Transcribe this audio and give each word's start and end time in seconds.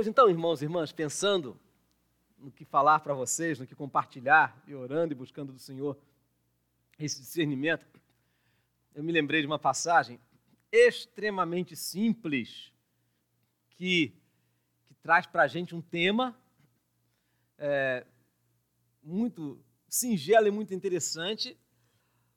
Pois 0.00 0.08
então, 0.08 0.30
irmãos 0.30 0.62
e 0.62 0.64
irmãs, 0.64 0.92
pensando 0.92 1.60
no 2.38 2.50
que 2.50 2.64
falar 2.64 3.00
para 3.00 3.12
vocês, 3.12 3.58
no 3.58 3.66
que 3.66 3.74
compartilhar, 3.74 4.58
e 4.66 4.74
orando 4.74 5.12
e 5.12 5.14
buscando 5.14 5.52
do 5.52 5.58
Senhor 5.58 5.94
esse 6.98 7.20
discernimento, 7.20 7.84
eu 8.94 9.04
me 9.04 9.12
lembrei 9.12 9.42
de 9.42 9.46
uma 9.46 9.58
passagem 9.58 10.18
extremamente 10.72 11.76
simples 11.76 12.72
que, 13.72 14.14
que 14.86 14.94
traz 15.02 15.26
para 15.26 15.42
a 15.42 15.46
gente 15.46 15.74
um 15.74 15.82
tema 15.82 16.34
é, 17.58 18.06
muito 19.02 19.62
singelo 19.86 20.46
e 20.46 20.50
muito 20.50 20.72
interessante, 20.72 21.58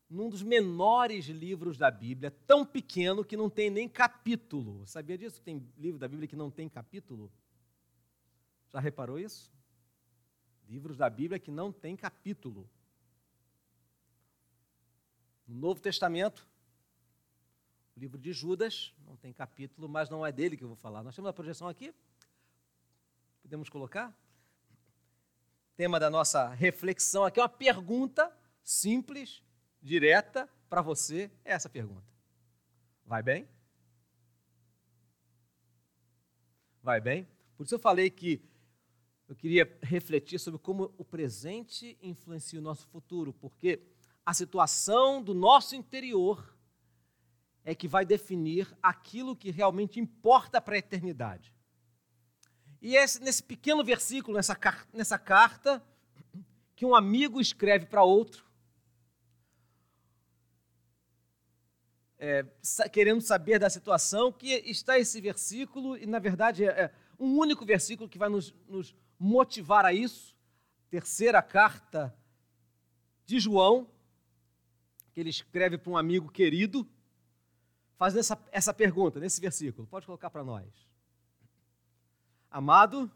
num 0.10 0.28
dos 0.28 0.44
menores 0.44 1.28
livros 1.28 1.78
da 1.78 1.90
Bíblia, 1.90 2.30
tão 2.46 2.66
pequeno 2.66 3.24
que 3.24 3.38
não 3.38 3.50
tem 3.50 3.70
nem 3.70 3.88
capítulo. 3.88 4.86
Sabia 4.86 5.18
disso? 5.18 5.42
Tem 5.42 5.66
livro 5.78 5.98
da 5.98 6.10
Bíblia 6.10 6.28
que 6.28 6.36
não 6.36 6.52
tem 6.52 6.68
capítulo? 6.68 7.32
Já 8.74 8.80
reparou 8.80 9.20
isso? 9.20 9.52
Livros 10.68 10.98
da 10.98 11.10
Bíblia 11.10 11.40
que 11.40 11.52
não 11.52 11.72
tem 11.72 11.96
capítulo. 11.96 12.68
No 15.48 15.56
Novo 15.56 15.80
Testamento, 15.80 16.48
o 17.96 18.00
livro 18.00 18.18
de 18.18 18.34
Judas 18.34 18.92
não 19.06 19.16
tem 19.16 19.32
capítulo, 19.32 19.88
mas 19.88 20.10
não 20.10 20.26
é 20.26 20.32
dele 20.32 20.58
que 20.58 20.64
eu 20.64 20.68
vou 20.68 20.78
falar. 20.78 21.04
Nós 21.04 21.16
temos 21.16 21.30
a 21.30 21.34
projeção 21.34 21.68
aqui? 21.68 21.94
Podemos 23.44 23.70
colocar? 23.70 24.12
Tema 25.76 26.00
da 26.00 26.10
nossa 26.10 26.50
reflexão 26.50 27.24
aqui 27.24 27.40
é 27.40 27.44
uma 27.44 27.50
pergunta 27.50 28.36
simples, 28.64 29.44
direta 29.82 30.50
para 30.68 30.82
você. 30.82 31.30
É 31.46 31.52
essa 31.52 31.70
pergunta. 31.70 32.08
Vai 33.06 33.22
bem? 33.22 33.48
Vai 36.82 37.00
bem? 37.00 37.28
Por 37.56 37.66
isso 37.66 37.76
eu 37.76 37.80
falei 37.80 38.10
que 38.10 38.42
eu 39.34 39.36
queria 39.36 39.78
refletir 39.82 40.40
sobre 40.40 40.60
como 40.60 40.94
o 40.96 41.04
presente 41.04 41.98
influencia 42.04 42.60
o 42.60 42.62
nosso 42.62 42.88
futuro, 42.90 43.34
porque 43.34 43.82
a 44.24 44.32
situação 44.32 45.24
do 45.24 45.34
nosso 45.34 45.76
interior 45.76 46.56
é 47.66 47.74
que 47.74 47.88
vai 47.88 48.06
definir 48.06 48.72
aquilo 48.82 49.36
que 49.36 49.50
realmente 49.50 50.00
importa 50.00 50.62
para 50.62 50.76
a 50.76 50.78
eternidade. 50.78 51.52
E 52.80 52.96
esse, 52.96 53.20
nesse 53.24 53.42
pequeno 53.42 53.84
versículo, 53.84 54.38
nessa, 54.38 54.56
nessa 54.94 55.18
carta, 55.18 55.84
que 56.76 56.86
um 56.86 56.94
amigo 56.94 57.42
escreve 57.42 57.88
para 57.88 58.04
outro, 58.04 58.46
é, 62.20 62.46
querendo 62.92 63.22
saber 63.22 63.58
da 63.58 63.70
situação, 63.70 64.32
que 64.32 64.54
está 64.70 65.00
esse 65.00 65.20
versículo, 65.20 65.98
e 65.98 66.06
na 66.06 66.20
verdade 66.20 66.66
é, 66.66 66.84
é 66.84 66.94
um 67.20 67.36
único 67.40 67.66
versículo 67.66 68.08
que 68.08 68.20
vai 68.20 68.30
nos, 68.30 68.54
nos 68.68 68.94
motivar 69.20 69.86
a 69.86 69.94
isso. 69.94 70.36
Terceira 70.90 71.42
carta 71.42 72.16
de 73.26 73.40
João, 73.40 73.88
que 75.14 75.20
ele 75.20 75.30
escreve 75.30 75.78
para 75.78 75.92
um 75.92 75.98
amigo 75.98 76.30
querido, 76.30 76.88
fazendo 77.98 78.20
essa, 78.20 78.44
essa 78.52 78.74
pergunta 78.74 79.20
nesse 79.20 79.40
versículo. 79.40 79.88
Pode 79.88 80.06
colocar 80.06 80.30
para 80.30 80.44
nós. 80.44 80.68
Amado, 82.50 83.12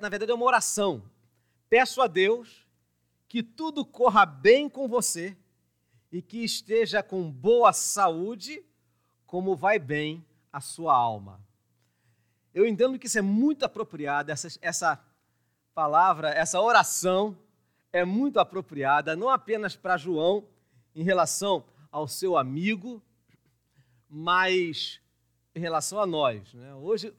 na 0.00 0.08
verdade 0.08 0.30
é 0.30 0.34
uma 0.34 0.44
oração. 0.44 1.02
Peço 1.68 2.00
a 2.00 2.06
Deus 2.06 2.66
que 3.28 3.42
tudo 3.42 3.84
corra 3.84 4.26
bem 4.26 4.68
com 4.68 4.86
você 4.86 5.36
e 6.12 6.20
que 6.20 6.44
esteja 6.44 7.02
com 7.02 7.30
boa 7.30 7.72
saúde, 7.72 8.62
como 9.26 9.56
vai 9.56 9.78
bem 9.78 10.24
a 10.52 10.60
sua 10.60 10.94
alma. 10.94 11.40
Eu 12.54 12.66
entendo 12.66 12.98
que 12.98 13.06
isso 13.06 13.18
é 13.18 13.22
muito 13.22 13.64
apropriado, 13.64 14.30
essa, 14.30 14.48
essa 14.60 15.04
palavra, 15.74 16.30
essa 16.30 16.60
oração 16.60 17.36
é 17.92 18.04
muito 18.04 18.38
apropriada, 18.38 19.16
não 19.16 19.28
apenas 19.28 19.76
para 19.76 19.96
João, 19.96 20.46
em 20.94 21.02
relação 21.02 21.64
ao 21.90 22.06
seu 22.06 22.36
amigo, 22.36 23.02
mas 24.08 25.00
em 25.54 25.60
relação 25.60 25.98
a 25.98 26.06
nós. 26.06 26.52
Né? 26.54 26.74
Hoje 26.74 27.14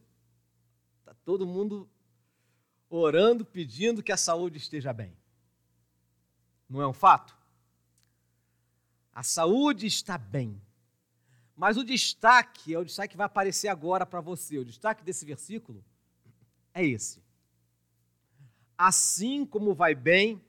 está 0.99 1.13
todo 1.25 1.45
mundo 1.45 1.89
orando, 2.89 3.43
pedindo 3.43 4.03
que 4.03 4.11
a 4.11 4.17
saúde 4.17 4.57
esteja 4.57 4.93
bem. 4.93 5.15
Não 6.69 6.81
é 6.81 6.87
um 6.87 6.93
fato? 6.93 7.35
A 9.13 9.23
saúde 9.23 9.85
está 9.87 10.17
bem. 10.17 10.59
Mas 11.55 11.77
o 11.77 11.83
destaque 11.83 12.73
é 12.73 12.79
o 12.79 12.85
destaque 12.85 13.11
que 13.11 13.17
vai 13.17 13.27
aparecer 13.27 13.67
agora 13.67 14.05
para 14.05 14.21
você. 14.21 14.57
O 14.57 14.65
destaque 14.65 15.03
desse 15.03 15.25
versículo 15.25 15.83
é 16.73 16.83
esse. 16.85 17.21
Assim 18.77 19.45
como 19.45 19.73
vai 19.73 19.93
bem 19.93 20.41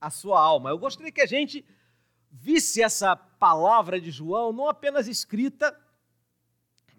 a 0.00 0.08
sua 0.08 0.40
alma. 0.40 0.70
Eu 0.70 0.78
gostaria 0.78 1.12
que 1.12 1.20
a 1.20 1.26
gente 1.26 1.64
visse 2.30 2.80
essa 2.80 3.16
palavra 3.16 4.00
de 4.00 4.10
João 4.10 4.52
não 4.52 4.68
apenas 4.68 5.08
escrita 5.08 5.76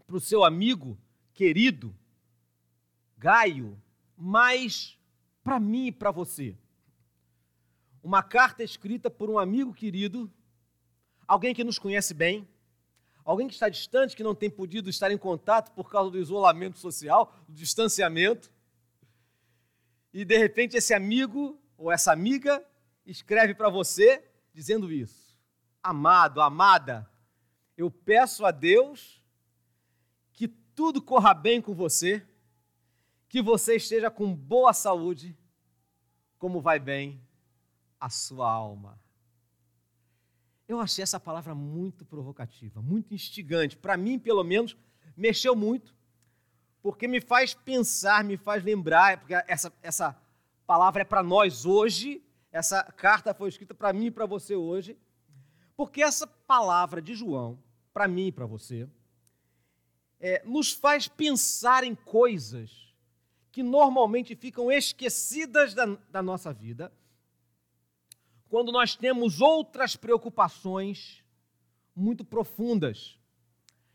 para 0.06 0.18
o 0.18 0.20
seu 0.20 0.44
amigo 0.44 0.98
querido, 1.34 1.96
Gaio, 3.18 3.82
mas 4.18 4.98
para 5.44 5.60
mim 5.60 5.88
e 5.88 5.92
para 5.92 6.12
você. 6.12 6.58
Uma 8.04 8.22
carta 8.22 8.64
escrita 8.64 9.10
por 9.10 9.30
um 9.30 9.40
amigo 9.40 9.74
querido, 9.74 10.32
alguém 11.28 11.54
que 11.54 11.64
nos 11.64 11.80
conhece 11.80 12.14
bem, 12.14 12.48
alguém 13.32 13.48
que 13.48 13.54
está 13.54 13.70
distante, 13.70 14.16
que 14.16 14.24
não 14.24 14.36
tem 14.36 14.50
podido 14.50 14.90
estar 14.90 15.12
em 15.12 15.18
contato 15.18 15.72
por 15.72 15.90
causa 15.90 16.12
do 16.12 16.20
isolamento 16.20 16.78
social, 16.78 17.34
do 17.48 17.54
distanciamento. 17.56 18.52
E 20.14 20.24
de 20.26 20.38
repente 20.38 20.78
esse 20.78 20.94
amigo 20.94 21.60
ou 21.78 21.92
essa 21.92 22.12
amiga 22.12 22.64
escreve 23.06 23.56
para 23.56 23.70
você 23.70 24.24
dizendo 24.54 24.92
isso: 24.92 25.36
Amado, 25.82 26.42
amada, 26.42 27.10
eu 27.78 27.90
peço 27.90 28.46
a 28.46 28.52
Deus 28.52 29.24
que 30.34 30.48
tudo 30.48 31.02
corra 31.02 31.34
bem 31.34 31.62
com 31.62 31.74
você, 31.74 32.24
que 33.28 33.42
você 33.42 33.78
esteja 33.78 34.12
com 34.12 34.36
boa 34.36 34.74
saúde, 34.74 35.36
como 36.38 36.62
vai 36.62 36.80
bem 36.80 37.26
a 38.00 38.10
sua 38.10 38.52
alma. 38.52 39.01
Eu 40.72 40.80
achei 40.80 41.04
essa 41.04 41.20
palavra 41.20 41.54
muito 41.54 42.06
provocativa, 42.06 42.82
muito 42.82 43.14
instigante. 43.14 43.76
Para 43.76 43.98
mim, 43.98 44.18
pelo 44.18 44.42
menos, 44.42 44.78
mexeu 45.18 45.54
muito, 45.54 45.94
porque 46.82 47.10
me 47.10 47.20
faz 47.20 47.54
pensar, 47.54 48.24
me 48.24 48.38
faz 48.38 48.64
lembrar, 48.64 49.18
porque 49.18 49.34
essa, 49.50 49.74
essa 49.82 50.18
palavra 50.66 51.02
é 51.02 51.04
para 51.04 51.22
nós 51.22 51.66
hoje, 51.66 52.24
essa 52.54 52.82
carta 52.84 53.34
foi 53.34 53.50
escrita 53.50 53.76
para 53.76 53.92
mim 53.92 54.06
e 54.06 54.12
para 54.12 54.26
você 54.26 54.56
hoje, 54.56 54.98
porque 55.76 56.02
essa 56.02 56.26
palavra 56.26 57.02
de 57.02 57.16
João, 57.16 57.62
para 57.94 58.08
mim 58.08 58.28
e 58.28 58.32
para 58.32 58.46
você, 58.46 58.88
é, 60.22 60.42
nos 60.46 60.72
faz 60.72 61.06
pensar 61.06 61.84
em 61.84 61.96
coisas 61.96 62.96
que 63.52 63.62
normalmente 63.62 64.38
ficam 64.38 64.72
esquecidas 64.72 65.74
da, 65.74 65.98
da 66.10 66.24
nossa 66.24 66.54
vida, 66.54 66.94
quando 68.52 68.70
nós 68.70 68.98
temos 68.98 69.40
outras 69.40 69.96
preocupações 69.96 71.24
muito 71.96 72.26
profundas. 72.26 73.18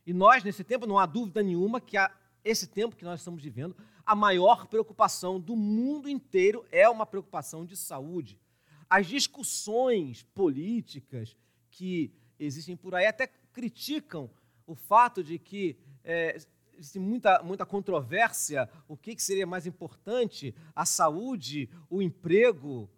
E 0.06 0.14
nós, 0.14 0.42
nesse 0.42 0.64
tempo, 0.64 0.86
não 0.86 0.98
há 0.98 1.04
dúvida 1.04 1.42
nenhuma 1.42 1.78
que 1.78 1.98
a, 1.98 2.10
esse 2.42 2.66
tempo 2.66 2.96
que 2.96 3.04
nós 3.04 3.20
estamos 3.20 3.42
vivendo, 3.42 3.76
a 4.04 4.14
maior 4.14 4.66
preocupação 4.66 5.38
do 5.38 5.54
mundo 5.54 6.08
inteiro 6.08 6.64
é 6.72 6.88
uma 6.88 7.04
preocupação 7.04 7.66
de 7.66 7.76
saúde. 7.76 8.40
As 8.88 9.06
discussões 9.06 10.22
políticas 10.22 11.36
que 11.70 12.10
existem 12.38 12.78
por 12.78 12.94
aí 12.94 13.06
até 13.06 13.26
criticam 13.52 14.30
o 14.66 14.74
fato 14.74 15.22
de 15.22 15.38
que 15.38 15.76
é, 16.02 16.34
existe 16.78 16.98
muita, 16.98 17.42
muita 17.42 17.66
controvérsia, 17.66 18.70
o 18.88 18.96
que, 18.96 19.14
que 19.14 19.22
seria 19.22 19.46
mais 19.46 19.66
importante, 19.66 20.54
a 20.74 20.86
saúde, 20.86 21.68
o 21.90 22.00
emprego. 22.00 22.88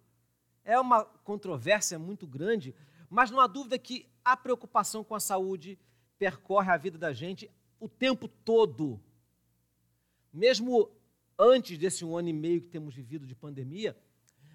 É 0.69 0.79
uma 0.79 1.03
controvérsia 1.03 1.97
muito 1.97 2.27
grande, 2.27 2.75
mas 3.09 3.31
não 3.31 3.39
há 3.39 3.47
dúvida 3.47 3.79
que 3.79 4.05
a 4.23 4.37
preocupação 4.37 5.03
com 5.03 5.15
a 5.15 5.19
saúde 5.19 5.79
percorre 6.19 6.71
a 6.71 6.77
vida 6.77 6.95
da 6.95 7.11
gente 7.11 7.49
o 7.79 7.89
tempo 7.89 8.27
todo. 8.27 9.01
Mesmo 10.31 10.91
antes 11.39 11.75
desse 11.75 12.05
um 12.05 12.15
ano 12.15 12.29
e 12.29 12.33
meio 12.33 12.61
que 12.61 12.67
temos 12.67 12.93
vivido 12.93 13.25
de 13.25 13.33
pandemia, 13.33 13.97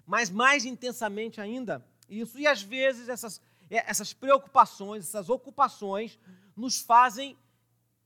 mas 0.05 0.29
mais 0.29 0.63
intensamente 0.63 1.41
ainda 1.41 1.85
isso. 2.07 2.39
E 2.39 2.47
às 2.47 2.61
vezes 2.61 3.09
essas, 3.09 3.41
essas 3.69 4.13
preocupações, 4.13 5.03
essas 5.03 5.29
ocupações 5.29 6.17
nos 6.55 6.79
fazem 6.79 7.37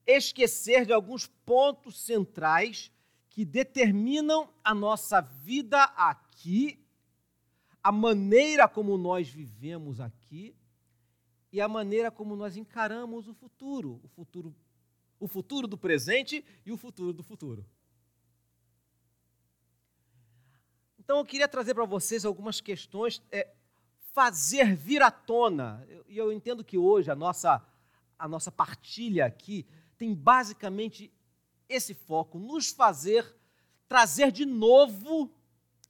esquecer 0.07 0.83
de 0.83 0.93
alguns 0.93 1.27
pontos 1.27 1.99
centrais 1.99 2.91
que 3.29 3.45
determinam 3.45 4.49
a 4.63 4.73
nossa 4.73 5.21
vida 5.21 5.83
aqui, 5.95 6.83
a 7.83 7.91
maneira 7.91 8.67
como 8.67 8.97
nós 8.97 9.29
vivemos 9.29 9.99
aqui 9.99 10.55
e 11.51 11.59
a 11.59 11.67
maneira 11.67 12.11
como 12.11 12.35
nós 12.35 12.55
encaramos 12.55 13.27
o 13.27 13.33
futuro, 13.33 13.99
o 14.03 14.07
futuro, 14.07 14.55
o 15.19 15.27
futuro 15.27 15.67
do 15.67 15.77
presente 15.77 16.45
e 16.65 16.71
o 16.71 16.77
futuro 16.77 17.13
do 17.13 17.23
futuro. 17.23 17.65
Então 20.99 21.17
eu 21.17 21.25
queria 21.25 21.47
trazer 21.47 21.73
para 21.73 21.85
vocês 21.85 22.23
algumas 22.23 22.61
questões, 22.61 23.21
é, 23.31 23.51
fazer 24.13 24.75
vir 24.75 25.01
à 25.01 25.09
tona. 25.09 25.83
E 26.07 26.17
eu, 26.17 26.27
eu 26.27 26.33
entendo 26.33 26.63
que 26.63 26.77
hoje 26.77 27.09
a 27.09 27.15
nossa, 27.15 27.65
a 28.17 28.27
nossa 28.27 28.51
partilha 28.51 29.25
aqui 29.25 29.65
tem 29.97 30.13
basicamente 30.13 31.11
esse 31.67 31.93
foco, 31.93 32.37
nos 32.37 32.71
fazer 32.71 33.39
trazer 33.89 34.31
de 34.31 34.45
novo 34.45 35.31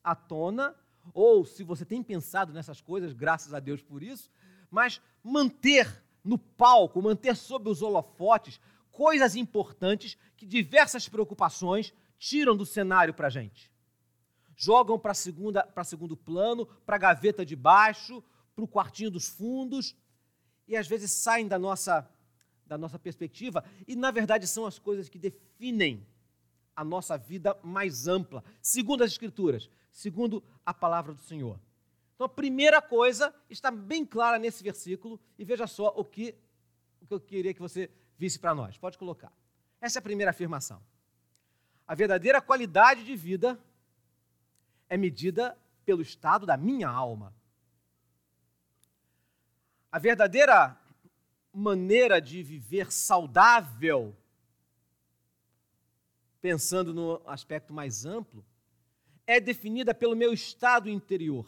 à 0.01 0.15
tona, 0.15 0.73
ou 1.13 1.45
se 1.45 1.63
você 1.63 1.85
tem 1.85 2.01
pensado 2.03 2.53
nessas 2.53 2.81
coisas, 2.81 3.13
graças 3.13 3.53
a 3.53 3.59
Deus 3.59 3.81
por 3.81 4.03
isso, 4.03 4.29
mas 4.69 5.01
manter 5.23 6.03
no 6.23 6.37
palco, 6.37 7.01
manter 7.01 7.35
sob 7.35 7.69
os 7.69 7.81
holofotes 7.81 8.59
coisas 8.91 9.35
importantes 9.35 10.17
que 10.35 10.45
diversas 10.45 11.07
preocupações 11.07 11.93
tiram 12.17 12.55
do 12.55 12.65
cenário 12.65 13.13
para 13.13 13.27
a 13.27 13.29
gente. 13.29 13.71
Jogam 14.55 14.99
para 14.99 15.13
segunda 15.13 15.63
para 15.63 15.85
segundo 15.85 16.17
plano, 16.17 16.65
para 16.85 16.97
a 16.97 16.99
gaveta 16.99 17.45
de 17.45 17.55
baixo, 17.55 18.21
para 18.53 18.63
o 18.63 18.67
quartinho 18.67 19.09
dos 19.09 19.29
fundos 19.29 19.95
e 20.67 20.75
às 20.75 20.87
vezes 20.87 21.11
saem 21.11 21.47
da 21.47 21.57
nossa 21.57 22.07
da 22.65 22.77
nossa 22.77 22.99
perspectiva 22.99 23.63
e 23.87 23.95
na 23.95 24.11
verdade 24.11 24.45
são 24.45 24.65
as 24.65 24.77
coisas 24.77 25.09
que 25.09 25.17
definem 25.17 26.05
a 26.75 26.83
nossa 26.83 27.17
vida 27.17 27.57
mais 27.63 28.07
ampla, 28.07 28.43
segundo 28.61 29.03
as 29.03 29.11
escrituras, 29.11 29.69
segundo 29.91 30.43
a 30.65 30.73
palavra 30.73 31.13
do 31.13 31.21
Senhor. 31.21 31.59
Então 32.15 32.25
a 32.25 32.29
primeira 32.29 32.81
coisa 32.81 33.33
está 33.49 33.71
bem 33.71 34.05
clara 34.05 34.37
nesse 34.37 34.63
versículo 34.63 35.19
e 35.37 35.45
veja 35.45 35.65
só 35.67 35.93
o 35.95 36.03
que 36.03 36.35
o 37.01 37.07
que 37.07 37.13
eu 37.13 37.19
queria 37.19 37.53
que 37.53 37.61
você 37.61 37.89
visse 38.17 38.37
para 38.37 38.53
nós. 38.53 38.77
Pode 38.77 38.97
colocar. 38.97 39.31
Essa 39.79 39.99
é 39.99 40.01
a 40.01 40.03
primeira 40.03 40.31
afirmação. 40.31 40.83
A 41.87 41.95
verdadeira 41.95 42.41
qualidade 42.41 43.03
de 43.03 43.15
vida 43.15 43.57
é 44.89 44.97
medida 44.97 45.57
pelo 45.85 46.01
estado 46.01 46.45
da 46.45 46.57
minha 46.57 46.89
alma. 46.89 47.33
A 49.91 49.97
verdadeira 49.97 50.77
maneira 51.51 52.21
de 52.21 52.43
viver 52.43 52.91
saudável, 52.91 54.15
pensando 56.41 56.93
no 56.93 57.21
aspecto 57.25 57.73
mais 57.73 58.05
amplo, 58.05 58.45
é 59.29 59.39
definida 59.39 59.93
pelo 59.93 60.15
meu 60.15 60.33
estado 60.33 60.89
interior. 60.89 61.45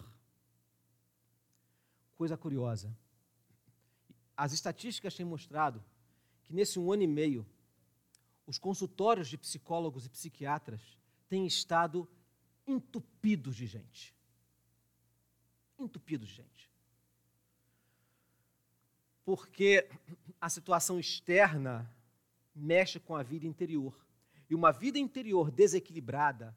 Coisa 2.16 2.38
curiosa. 2.38 2.96
As 4.38 4.54
estatísticas 4.54 5.16
têm 5.16 5.26
mostrado 5.26 5.84
que 6.44 6.54
nesse 6.54 6.78
um 6.78 6.92
ano 6.92 7.02
e 7.02 7.08
meio, 7.08 7.44
os 8.46 8.60
consultórios 8.60 9.28
de 9.28 9.36
psicólogos 9.36 10.06
e 10.06 10.10
psiquiatras 10.10 10.96
têm 11.28 11.48
estado 11.48 12.08
entupidos 12.68 13.56
de 13.56 13.66
gente. 13.66 14.16
Entupidos 15.80 16.30
de 16.30 16.36
gente. 16.36 16.70
Porque 19.26 19.90
a 20.40 20.50
situação 20.52 21.00
externa 21.00 21.92
mexe 22.54 23.00
com 23.00 23.16
a 23.16 23.24
vida 23.24 23.48
interior. 23.48 24.06
E 24.48 24.54
uma 24.54 24.72
vida 24.72 25.00
interior 25.00 25.50
desequilibrada, 25.50 26.56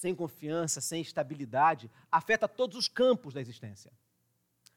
sem 0.00 0.14
confiança, 0.14 0.80
sem 0.80 1.00
estabilidade, 1.00 1.90
afeta 2.10 2.48
todos 2.48 2.76
os 2.76 2.88
campos 2.88 3.34
da 3.34 3.40
existência. 3.40 3.92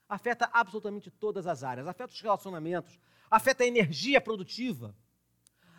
Afeta 0.08 0.50
absolutamente 0.52 1.10
todas 1.10 1.48
as 1.48 1.64
áreas. 1.64 1.88
Afeta 1.88 2.14
os 2.14 2.22
relacionamentos, 2.22 3.00
afeta 3.30 3.64
a 3.64 3.68
energia 3.68 4.20
produtiva, 4.20 4.96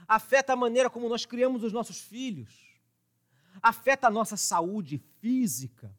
afeta 0.09 0.53
a 0.53 0.57
maneira 0.57 0.89
como 0.91 1.09
nós 1.09 1.25
criamos 1.25 1.63
os 1.63 1.73
nossos 1.73 2.01
filhos 2.01 2.75
afeta 3.63 4.09
a 4.09 4.11
nossa 4.11 4.37
saúde 4.37 4.99
física. 5.21 5.95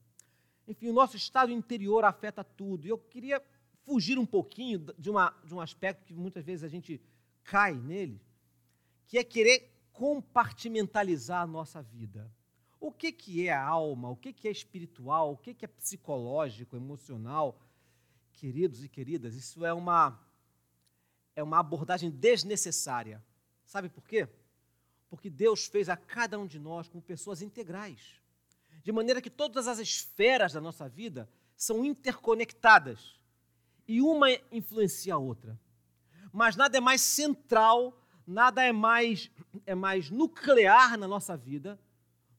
Enfim, 0.68 0.90
o 0.90 0.94
nosso 0.94 1.16
estado 1.16 1.52
interior 1.52 2.04
afeta 2.04 2.44
tudo. 2.44 2.86
E 2.86 2.90
eu 2.90 2.98
queria 2.98 3.42
fugir 3.84 4.18
um 4.18 4.26
pouquinho 4.26 4.80
de, 4.98 5.10
uma, 5.10 5.34
de 5.44 5.54
um 5.54 5.62
aspecto 5.62 6.06
que 6.06 6.14
muitas 6.14 6.44
vezes 6.44 6.64
a 6.64 6.68
gente 6.68 7.02
cai 7.44 7.74
nele, 7.74 8.22
que 9.08 9.18
é 9.18 9.24
querer 9.24 9.72
compartimentalizar 9.94 11.44
a 11.44 11.48
nossa 11.48 11.82
vida. 11.82 12.32
O 12.80 12.92
que, 12.92 13.12
que 13.12 13.48
é 13.48 13.54
a 13.54 13.64
alma? 13.64 14.10
O 14.10 14.16
que, 14.16 14.34
que 14.34 14.48
é 14.48 14.52
espiritual? 14.52 15.34
O 15.34 15.38
que, 15.38 15.54
que 15.54 15.66
é 15.66 15.68
psicológico, 15.68 16.76
emocional? 16.76 17.60
Queridos 18.34 18.84
e 18.84 18.90
queridas, 18.90 19.36
isso 19.36 19.66
é 19.66 19.74
uma, 19.74 20.20
é 21.36 21.42
uma 21.42 21.60
abordagem 21.60 22.10
desnecessária. 22.10 23.24
Sabe 23.66 23.90
por 23.90 24.06
quê? 24.08 24.28
porque 25.16 25.30
Deus 25.30 25.68
fez 25.68 25.88
a 25.88 25.96
cada 25.96 26.38
um 26.38 26.46
de 26.46 26.60
nós 26.60 26.90
como 26.90 27.02
pessoas 27.02 27.42
integrais, 27.42 28.22
de 28.84 28.92
maneira 28.92 29.22
que 29.22 29.30
todas 29.30 29.66
as 29.66 29.80
esferas 29.80 30.52
da 30.52 30.60
nossa 30.60 30.90
vida 30.90 31.30
são 31.56 31.86
interconectadas 31.86 33.18
e 33.88 34.02
uma 34.02 34.30
influencia 34.52 35.14
a 35.14 35.18
outra. 35.18 35.58
Mas 36.34 36.56
nada 36.56 36.78
é 36.78 36.82
mais 36.82 37.00
central, 37.00 37.98
nada 38.28 38.62
é 38.62 38.74
mais 38.74 39.32
é 39.66 39.74
mais 39.74 40.10
nuclear 40.10 40.98
na 40.98 41.08
nossa 41.08 41.38
vida 41.38 41.80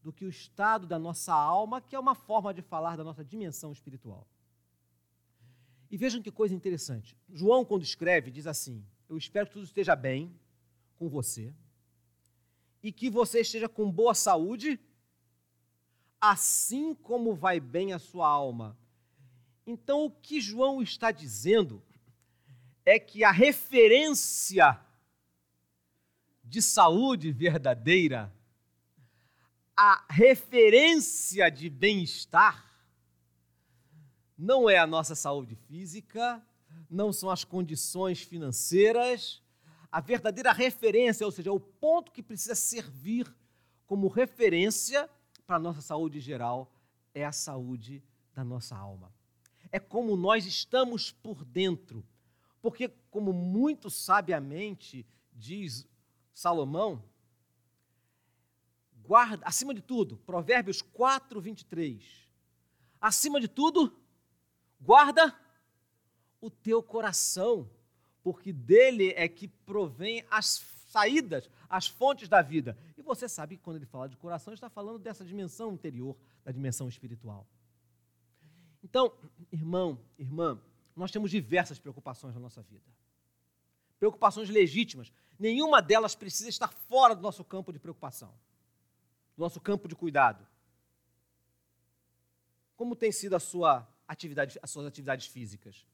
do 0.07 0.13
que 0.13 0.25
o 0.25 0.29
estado 0.29 0.87
da 0.87 1.01
nossa 1.01 1.35
alma, 1.35 1.81
que 1.81 1.97
é 1.97 1.99
uma 1.99 2.15
forma 2.15 2.55
de 2.55 2.63
falar 2.63 2.97
da 2.97 3.03
nossa 3.03 3.25
dimensão 3.25 3.73
espiritual. 3.73 4.25
E 5.91 5.97
vejam 5.97 6.23
que 6.23 6.31
coisa 6.31 6.55
interessante. 6.55 7.17
João, 7.29 7.65
quando 7.65 7.83
escreve, 7.83 8.31
diz 8.31 8.47
assim: 8.47 8.87
Eu 9.09 9.19
espero 9.19 9.49
que 9.49 9.55
tudo 9.55 9.65
esteja 9.65 9.97
bem 9.97 10.33
com 10.97 11.09
você 11.09 11.53
e 12.81 12.93
que 12.93 13.11
você 13.11 13.41
esteja 13.41 13.69
com 13.69 13.91
boa 13.91 14.15
saúde, 14.15 14.79
assim 16.21 16.95
como 16.95 17.35
vai 17.35 17.59
bem 17.59 17.93
a 17.93 17.99
sua 17.99 18.29
alma. 18.29 18.79
Então, 19.67 20.05
o 20.05 20.11
que 20.13 20.41
João 20.41 20.81
está 20.81 21.11
dizendo 21.11 21.83
é 22.85 22.97
que 23.01 23.25
a 23.25 23.33
referência 23.33 24.81
de 26.45 26.63
saúde 26.63 27.33
verdadeira, 27.33 28.33
a 29.77 30.05
referência 30.09 31.51
de 31.51 31.69
bem-estar, 31.69 32.65
não 34.37 34.71
é 34.71 34.79
a 34.79 34.87
nossa 34.87 35.15
saúde 35.15 35.55
física, 35.55 36.43
não 36.89 37.13
são 37.13 37.31
as 37.31 37.45
condições 37.45 38.23
financeiras, 38.23 39.43
a 39.93 40.01
verdadeira 40.01 40.53
referência, 40.53 41.27
ou 41.27 41.33
seja, 41.33 41.53
o 41.53 41.61
ponto 41.61 42.11
que 42.11 42.23
precisa 42.23 42.55
servir 42.55 43.33
como 43.87 44.09
referência 44.09 45.09
para 45.47 45.57
a 45.57 45.61
nossa 45.61 45.81
saúde 45.81 46.21
geral 46.21 46.73
é 47.15 47.25
a 47.25 47.33
saúde 47.33 48.03
da 48.35 48.45
nossa 48.45 48.77
alma. 48.77 49.13
É 49.71 49.79
como 49.79 50.17
nós 50.17 50.47
estamos 50.47 51.13
por 51.13 51.45
dentro. 51.45 52.05
Porque, 52.61 52.89
como 53.11 53.33
muito 53.33 53.89
sabiamente 53.91 55.07
diz 55.33 55.87
Salomão, 56.33 57.03
guarda, 59.07 59.45
acima 59.47 59.73
de 59.73 59.81
tudo, 59.81 60.17
Provérbios 60.19 60.83
4, 60.83 61.41
23. 61.41 62.03
Acima 63.01 63.41
de 63.41 63.49
tudo, 63.49 63.97
guarda 64.81 65.35
o 66.41 66.51
teu 66.51 66.83
coração, 66.83 67.71
porque 68.23 68.53
dele 68.53 69.13
é 69.17 69.29
que 69.29 69.49
provém 69.49 70.25
as 70.31 70.65
saídas, 70.89 71.51
as 71.69 71.87
fontes 71.87 72.29
da 72.29 72.43
vida. 72.43 72.77
E 72.97 73.03
você 73.03 73.29
sabe 73.29 73.57
que 73.57 73.63
quando 73.63 73.77
ele 73.77 73.87
fala 73.87 74.09
de 74.09 74.17
coração, 74.17 74.53
ele 74.53 74.57
está 74.57 74.71
falando 74.71 74.99
dessa 74.99 75.25
dimensão 75.25 75.73
interior, 75.73 76.17
da 76.45 76.51
dimensão 76.51 76.89
espiritual. 76.89 77.47
Então, 78.83 79.13
irmão, 79.53 79.99
irmã, 80.19 80.61
nós 80.95 81.11
temos 81.11 81.31
diversas 81.31 81.79
preocupações 81.79 82.35
na 82.35 82.41
nossa 82.41 82.63
vida. 82.63 82.85
Preocupações 83.99 84.49
legítimas. 84.49 85.13
Nenhuma 85.39 85.83
delas 85.83 86.15
precisa 86.15 86.49
estar 86.49 86.69
fora 86.69 87.15
do 87.15 87.21
nosso 87.21 87.45
campo 87.45 87.73
de 87.73 87.79
preocupação, 87.79 88.33
nosso 89.37 89.61
campo 89.61 89.89
de 89.89 89.95
cuidado. 89.95 90.47
Como 92.77 92.95
tem 92.97 93.13
sido 93.13 93.37
a 93.37 93.41
sua 93.41 93.87
atividade, 94.07 94.59
as 94.63 94.71
suas 94.71 94.87
atividades 94.87 95.27
físicas? 95.27 95.87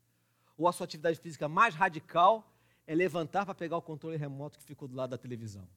ou 0.57 0.69
a 0.69 0.73
sua 0.73 0.85
atividade 0.85 1.19
física 1.19 1.49
mais 1.49 1.75
radical 1.75 2.49
é 2.87 2.95
levantar 2.95 3.45
para 3.45 3.55
pegar 3.55 3.77
o 3.77 3.83
controle 3.83 4.17
remoto 4.17 4.59
que 4.59 4.65
ficou 4.65 4.89
do 4.89 4.95
lado 4.95 5.11
da 5.11 5.19
televisão. 5.19 5.69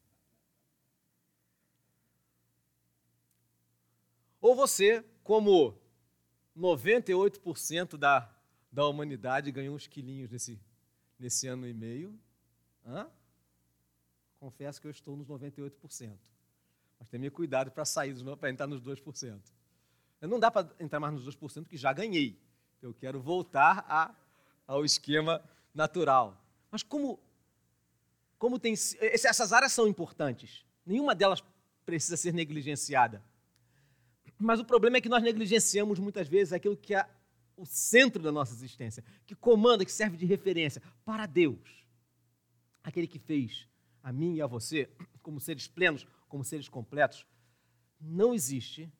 Ou 4.41 4.55
você, 4.55 5.03
como 5.23 5.75
98% 6.55 7.97
da, 7.97 8.31
da 8.71 8.85
humanidade, 8.87 9.51
ganhou 9.51 9.75
uns 9.75 9.87
quilinhos 9.87 10.29
nesse, 10.29 10.59
nesse 11.17 11.47
ano 11.47 11.67
e 11.67 11.73
meio. 11.73 12.19
Hã? 12.85 13.09
Confesso 14.39 14.79
que 14.79 14.85
eu 14.85 14.91
estou 14.91 15.17
nos 15.17 15.27
98%. 15.27 16.15
Mas 16.99 17.09
tenha 17.09 17.29
cuidado 17.29 17.71
para 17.71 17.85
sair, 17.85 18.15
para 18.37 18.49
entrar 18.49 18.67
nos 18.67 18.81
2%. 18.81 19.39
Não 20.21 20.39
dá 20.39 20.49
para 20.49 20.69
entrar 20.79 20.99
mais 20.99 21.13
nos 21.13 21.35
2%, 21.35 21.67
que 21.67 21.77
já 21.77 21.93
ganhei. 21.93 22.39
Eu 22.81 22.93
quero 22.93 23.21
voltar 23.21 23.85
a 23.87 24.15
ao 24.67 24.83
esquema 24.83 25.43
natural. 25.73 26.41
Mas 26.71 26.83
como, 26.83 27.19
como 28.37 28.59
tem. 28.59 28.73
Essas 28.99 29.53
áreas 29.53 29.71
são 29.71 29.87
importantes. 29.87 30.65
Nenhuma 30.85 31.15
delas 31.15 31.43
precisa 31.85 32.17
ser 32.17 32.33
negligenciada. 32.33 33.23
Mas 34.37 34.59
o 34.59 34.65
problema 34.65 34.97
é 34.97 35.01
que 35.01 35.09
nós 35.09 35.23
negligenciamos 35.23 35.99
muitas 35.99 36.27
vezes 36.27 36.51
aquilo 36.51 36.75
que 36.75 36.93
é 36.93 37.07
o 37.55 37.65
centro 37.65 38.21
da 38.21 38.31
nossa 38.31 38.53
existência, 38.53 39.03
que 39.25 39.33
comanda, 39.33 39.85
que 39.85 39.91
serve 39.91 40.17
de 40.17 40.25
referência 40.25 40.81
para 41.05 41.25
Deus. 41.25 41.85
Aquele 42.83 43.07
que 43.07 43.17
fez 43.17 43.67
a 44.03 44.11
mim 44.11 44.35
e 44.35 44.41
a 44.41 44.47
você 44.47 44.89
como 45.21 45.39
seres 45.39 45.67
plenos, 45.67 46.05
como 46.27 46.43
seres 46.43 46.67
completos. 46.67 47.25
Não 47.99 48.33
existe 48.33 48.91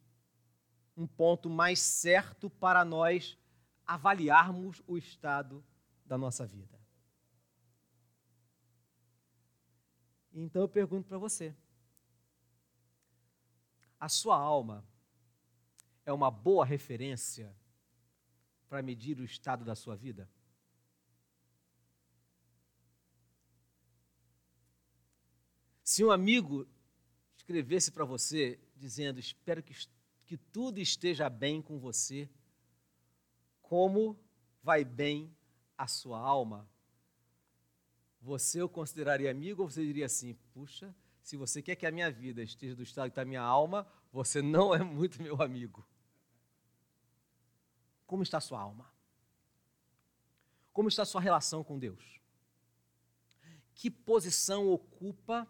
um 0.96 1.05
ponto 1.05 1.50
mais 1.50 1.79
certo 1.79 2.50
para 2.50 2.86
nós 2.86 3.38
avaliarmos 3.86 4.82
o 4.88 4.98
estado 4.98 5.63
da 6.05 6.17
nossa 6.17 6.46
vida. 6.46 6.79
Então 10.32 10.62
eu 10.62 10.70
pergunto 10.70 11.08
para 11.08 11.17
você: 11.17 11.55
a 14.00 14.10
sua 14.10 14.38
alma 14.38 14.86
é 16.05 16.12
uma 16.12 16.29
boa 16.29 16.65
referência 16.65 17.55
para 18.67 18.82
medir 18.82 19.20
o 19.20 19.24
estado 19.24 19.63
da 19.63 19.75
sua 19.75 19.96
vida? 19.96 20.29
Se 25.84 26.03
um 26.03 26.12
amigo 26.12 26.67
escrevesse 27.45 27.91
para 27.91 28.03
você 28.03 28.59
dizendo: 28.75 29.19
Espero 29.19 29.61
que, 29.61 29.75
que 30.25 30.35
tudo 30.35 30.79
esteja 30.79 31.29
bem 31.29 31.61
com 31.61 31.77
você, 31.77 32.27
como 33.61 34.19
vai 34.63 34.83
bem 34.83 35.31
a 35.77 35.87
sua 35.87 36.19
alma? 36.19 36.67
Você 38.19 38.61
o 38.63 38.67
consideraria 38.67 39.29
amigo 39.29 39.61
ou 39.61 39.69
você 39.69 39.85
diria 39.85 40.07
assim: 40.07 40.33
Puxa, 40.53 40.93
se 41.21 41.37
você 41.37 41.61
quer 41.61 41.75
que 41.75 41.85
a 41.85 41.91
minha 41.91 42.11
vida 42.11 42.41
esteja 42.41 42.75
do 42.75 42.81
estado 42.81 43.05
que 43.05 43.11
está 43.11 43.23
minha 43.23 43.43
alma, 43.43 43.87
você 44.11 44.41
não 44.41 44.73
é 44.73 44.83
muito 44.83 45.21
meu 45.21 45.39
amigo. 45.39 45.87
Como 48.07 48.23
está 48.23 48.39
a 48.39 48.41
sua 48.41 48.59
alma? 48.59 48.91
Como 50.73 50.89
está 50.89 51.03
a 51.03 51.05
sua 51.05 51.21
relação 51.21 51.63
com 51.63 51.77
Deus? 51.77 52.19
Que 53.75 53.91
posição 53.91 54.67
ocupa 54.67 55.47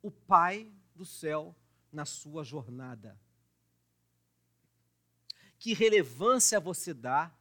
o 0.00 0.10
Pai 0.10 0.72
do 0.98 1.06
céu 1.06 1.56
na 1.90 2.04
sua 2.04 2.44
jornada? 2.44 3.18
Que 5.58 5.72
relevância 5.72 6.60
você 6.60 6.92
dá 6.92 7.32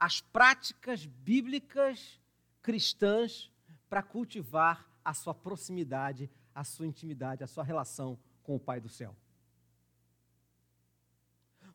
às 0.00 0.20
práticas 0.20 1.04
bíblicas 1.04 2.20
cristãs 2.62 3.50
para 3.88 4.02
cultivar 4.02 4.88
a 5.04 5.12
sua 5.12 5.34
proximidade 5.34 6.30
a 6.54 6.62
sua 6.62 6.86
intimidade, 6.86 7.42
a 7.42 7.46
sua 7.48 7.64
relação 7.64 8.18
com 8.44 8.54
o 8.54 8.60
Pai 8.60 8.80
do 8.80 8.88
céu? 8.88 9.16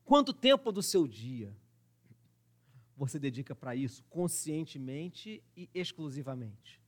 Quanto 0.05 0.33
tempo 0.33 0.71
do 0.71 0.81
seu 0.81 1.05
dia 1.05 1.55
você 2.95 3.19
dedica 3.19 3.53
para 3.53 3.75
isso, 3.75 4.03
conscientemente 4.09 5.43
e 5.55 5.69
exclusivamente? 5.73 6.78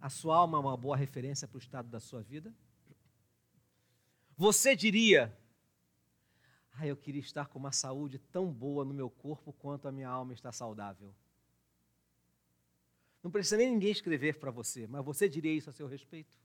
A 0.00 0.08
sua 0.08 0.36
alma 0.36 0.56
é 0.56 0.60
uma 0.60 0.76
boa 0.76 0.96
referência 0.96 1.46
para 1.46 1.56
o 1.56 1.60
estado 1.60 1.88
da 1.88 2.00
sua 2.00 2.22
vida? 2.22 2.54
Você 4.36 4.74
diria, 4.74 5.36
ah, 6.72 6.86
eu 6.86 6.96
queria 6.96 7.20
estar 7.20 7.46
com 7.46 7.58
uma 7.58 7.72
saúde 7.72 8.18
tão 8.18 8.50
boa 8.50 8.84
no 8.84 8.94
meu 8.94 9.10
corpo 9.10 9.52
quanto 9.52 9.86
a 9.86 9.92
minha 9.92 10.08
alma 10.08 10.32
está 10.32 10.50
saudável. 10.50 11.14
Não 13.22 13.30
precisa 13.30 13.58
nem 13.58 13.70
ninguém 13.70 13.90
escrever 13.90 14.38
para 14.38 14.50
você, 14.50 14.86
mas 14.86 15.04
você 15.04 15.28
diria 15.28 15.52
isso 15.52 15.68
a 15.68 15.72
seu 15.74 15.86
respeito? 15.86 16.38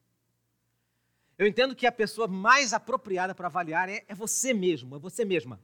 Eu 1.37 1.47
entendo 1.47 1.75
que 1.75 1.87
a 1.87 1.91
pessoa 1.91 2.27
mais 2.27 2.73
apropriada 2.73 3.33
para 3.33 3.47
avaliar 3.47 3.87
é, 3.87 4.03
é 4.07 4.13
você 4.13 4.53
mesmo, 4.53 4.97
é 4.97 4.99
você 4.99 5.23
mesma. 5.23 5.59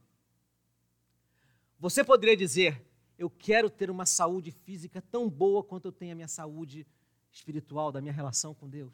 Você 1.78 2.04
poderia 2.04 2.38
dizer: 2.38 2.82
Eu 3.18 3.30
quero 3.30 3.70
ter 3.70 3.90
uma 3.90 4.06
saúde 4.06 4.52
física 4.52 5.02
tão 5.02 5.30
boa 5.30 5.62
quanto 5.62 5.86
eu 5.86 5.92
tenho 5.92 6.14
a 6.14 6.16
minha 6.16 6.28
saúde 6.30 6.88
espiritual, 7.32 7.92
da 7.92 8.02
minha 8.02 8.14
relação 8.14 8.54
com 8.54 8.70
Deus. 8.70 8.94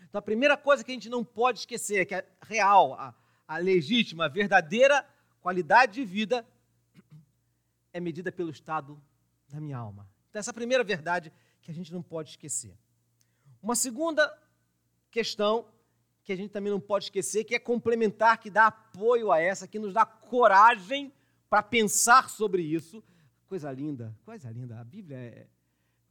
Então, 0.00 0.18
a 0.18 0.22
primeira 0.22 0.56
coisa 0.56 0.84
que 0.84 0.90
a 0.90 0.94
gente 0.94 1.08
não 1.08 1.24
pode 1.24 1.60
esquecer 1.60 2.00
é 2.00 2.04
que 2.04 2.14
a 2.14 2.24
real, 2.42 2.94
a, 2.94 3.14
a 3.46 3.58
legítima, 3.58 4.26
a 4.26 4.28
verdadeira 4.28 5.06
qualidade 5.40 5.94
de 5.94 6.04
vida 6.04 6.46
é 7.92 8.00
medida 8.00 8.30
pelo 8.30 8.50
estado 8.50 9.00
da 9.48 9.60
minha 9.60 9.76
alma. 9.76 10.08
Então, 10.28 10.40
essa 10.40 10.50
é 10.50 10.52
a 10.52 10.54
primeira 10.54 10.84
verdade 10.84 11.32
que 11.62 11.70
a 11.70 11.74
gente 11.74 11.92
não 11.92 12.02
pode 12.02 12.30
esquecer. 12.30 12.76
Uma 13.62 13.74
segunda 13.74 14.32
questão 15.10 15.66
que 16.22 16.32
a 16.32 16.36
gente 16.36 16.50
também 16.50 16.70
não 16.70 16.80
pode 16.80 17.06
esquecer, 17.06 17.44
que 17.44 17.54
é 17.54 17.58
complementar, 17.58 18.38
que 18.38 18.50
dá 18.50 18.66
apoio 18.66 19.32
a 19.32 19.40
essa, 19.40 19.66
que 19.66 19.78
nos 19.78 19.94
dá 19.94 20.04
coragem 20.04 21.12
para 21.48 21.62
pensar 21.62 22.28
sobre 22.28 22.62
isso. 22.62 23.02
Coisa 23.46 23.72
linda, 23.72 24.14
coisa 24.24 24.50
linda. 24.50 24.78
A 24.78 24.84
Bíblia 24.84 25.16
é 25.16 25.46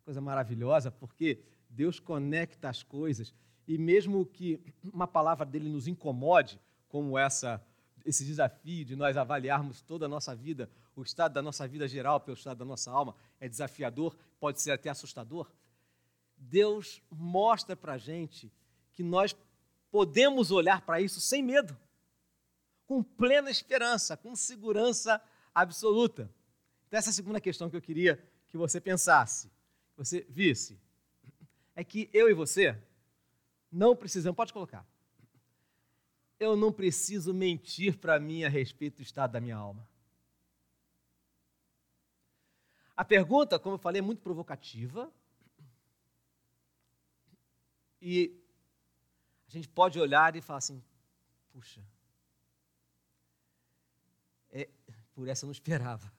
coisa 0.08 0.22
maravilhosa, 0.22 0.90
porque 0.90 1.44
Deus 1.70 2.00
conecta 2.00 2.70
as 2.70 2.82
coisas. 2.82 3.34
E 3.68 3.78
mesmo 3.78 4.26
que 4.26 4.58
uma 4.82 5.06
palavra 5.06 5.46
dele 5.46 5.68
nos 5.68 5.86
incomode, 5.86 6.62
como 6.88 7.18
essa 7.18 7.62
esse 8.06 8.24
desafio 8.24 8.86
de 8.86 8.96
nós 8.96 9.18
avaliarmos 9.18 9.82
toda 9.82 10.06
a 10.06 10.08
nossa 10.08 10.34
vida, 10.34 10.72
o 10.96 11.04
estado 11.04 11.34
da 11.34 11.42
nossa 11.42 11.68
vida 11.68 11.86
geral 11.90 12.22
pelo 12.22 12.38
estado 12.38 12.60
da 12.60 12.64
nossa 12.64 12.90
alma, 12.90 13.14
é 13.38 13.50
desafiador, 13.50 14.16
pode 14.40 14.62
ser 14.62 14.72
até 14.72 14.90
assustador. 14.90 15.52
Deus 16.38 17.02
mostra 17.12 17.76
para 17.76 17.96
a 17.96 17.98
gente 17.98 18.50
que 18.94 19.04
nós 19.04 19.36
podemos 19.92 20.52
olhar 20.52 20.80
para 20.86 21.02
isso 21.02 21.20
sem 21.20 21.44
medo, 21.44 21.78
com 22.86 23.04
plena 23.04 23.52
esperança, 23.52 24.16
com 24.16 24.34
segurança 24.38 25.22
absoluta. 25.54 26.32
Então, 26.88 26.98
essa 26.98 27.10
é 27.10 27.12
a 27.12 27.14
segunda 27.14 27.42
questão 27.42 27.70
que 27.70 27.76
eu 27.76 27.82
queria 27.82 28.18
que 28.48 28.56
você 28.56 28.80
pensasse, 28.80 29.52
você 29.98 30.26
visse, 30.30 30.80
é 31.76 31.84
que 31.84 32.10
eu 32.14 32.30
e 32.30 32.34
você 32.34 32.80
não 33.72 33.96
precisamos, 33.96 34.38
pode 34.38 34.54
colocar, 34.54 34.86
eu 36.40 36.56
não 36.56 36.72
preciso 36.72 37.34
mentir 37.34 37.98
para 37.98 38.20
mim 38.20 38.44
a 38.44 38.50
respeito 38.50 38.98
do 38.98 39.02
estado 39.02 39.32
da 39.32 39.42
minha 39.42 39.56
alma. 39.56 39.88
A 42.96 43.04
pergunta, 43.04 43.60
como 43.60 43.76
eu 43.76 43.80
falei, 43.80 44.00
é 44.00 44.04
muito 44.04 44.22
provocativa. 44.22 45.12
E 48.02 48.40
a 49.48 49.52
gente 49.52 49.68
pode 49.68 50.00
olhar 50.00 50.36
e 50.36 50.42
falar 50.42 50.60
assim: 50.60 50.84
puxa, 51.52 51.84
é, 54.52 54.70
por 55.14 55.28
essa 55.28 55.46
eu 55.46 55.48
não 55.48 55.52
esperava. 55.52 56.12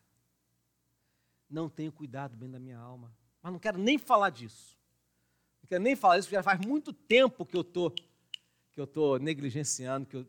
Não 1.48 1.68
tenho 1.68 1.90
cuidado 1.90 2.36
bem 2.36 2.50
da 2.50 2.58
minha 2.60 2.78
alma. 2.78 3.12
Mas 3.48 3.52
não 3.54 3.58
quero 3.58 3.78
nem 3.78 3.96
falar 3.96 4.28
disso. 4.28 4.76
Não 5.62 5.68
quero 5.68 5.82
nem 5.82 5.96
falar 5.96 6.16
disso, 6.16 6.28
porque 6.28 6.36
já 6.36 6.42
faz 6.42 6.60
muito 6.66 6.92
tempo 6.92 7.46
que 7.46 7.56
eu 7.56 7.62
estou 7.62 7.90
que 7.90 8.78
eu 8.78 8.84
estou 8.84 9.18
negligenciando, 9.18 10.06
que, 10.06 10.16
eu, 10.16 10.26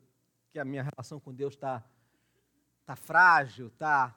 que 0.52 0.58
a 0.58 0.64
minha 0.66 0.82
relação 0.82 1.20
com 1.20 1.34
Deus 1.34 1.54
está 1.54 1.84
tá 2.86 2.96
frágil, 2.96 3.68
está 3.68 4.16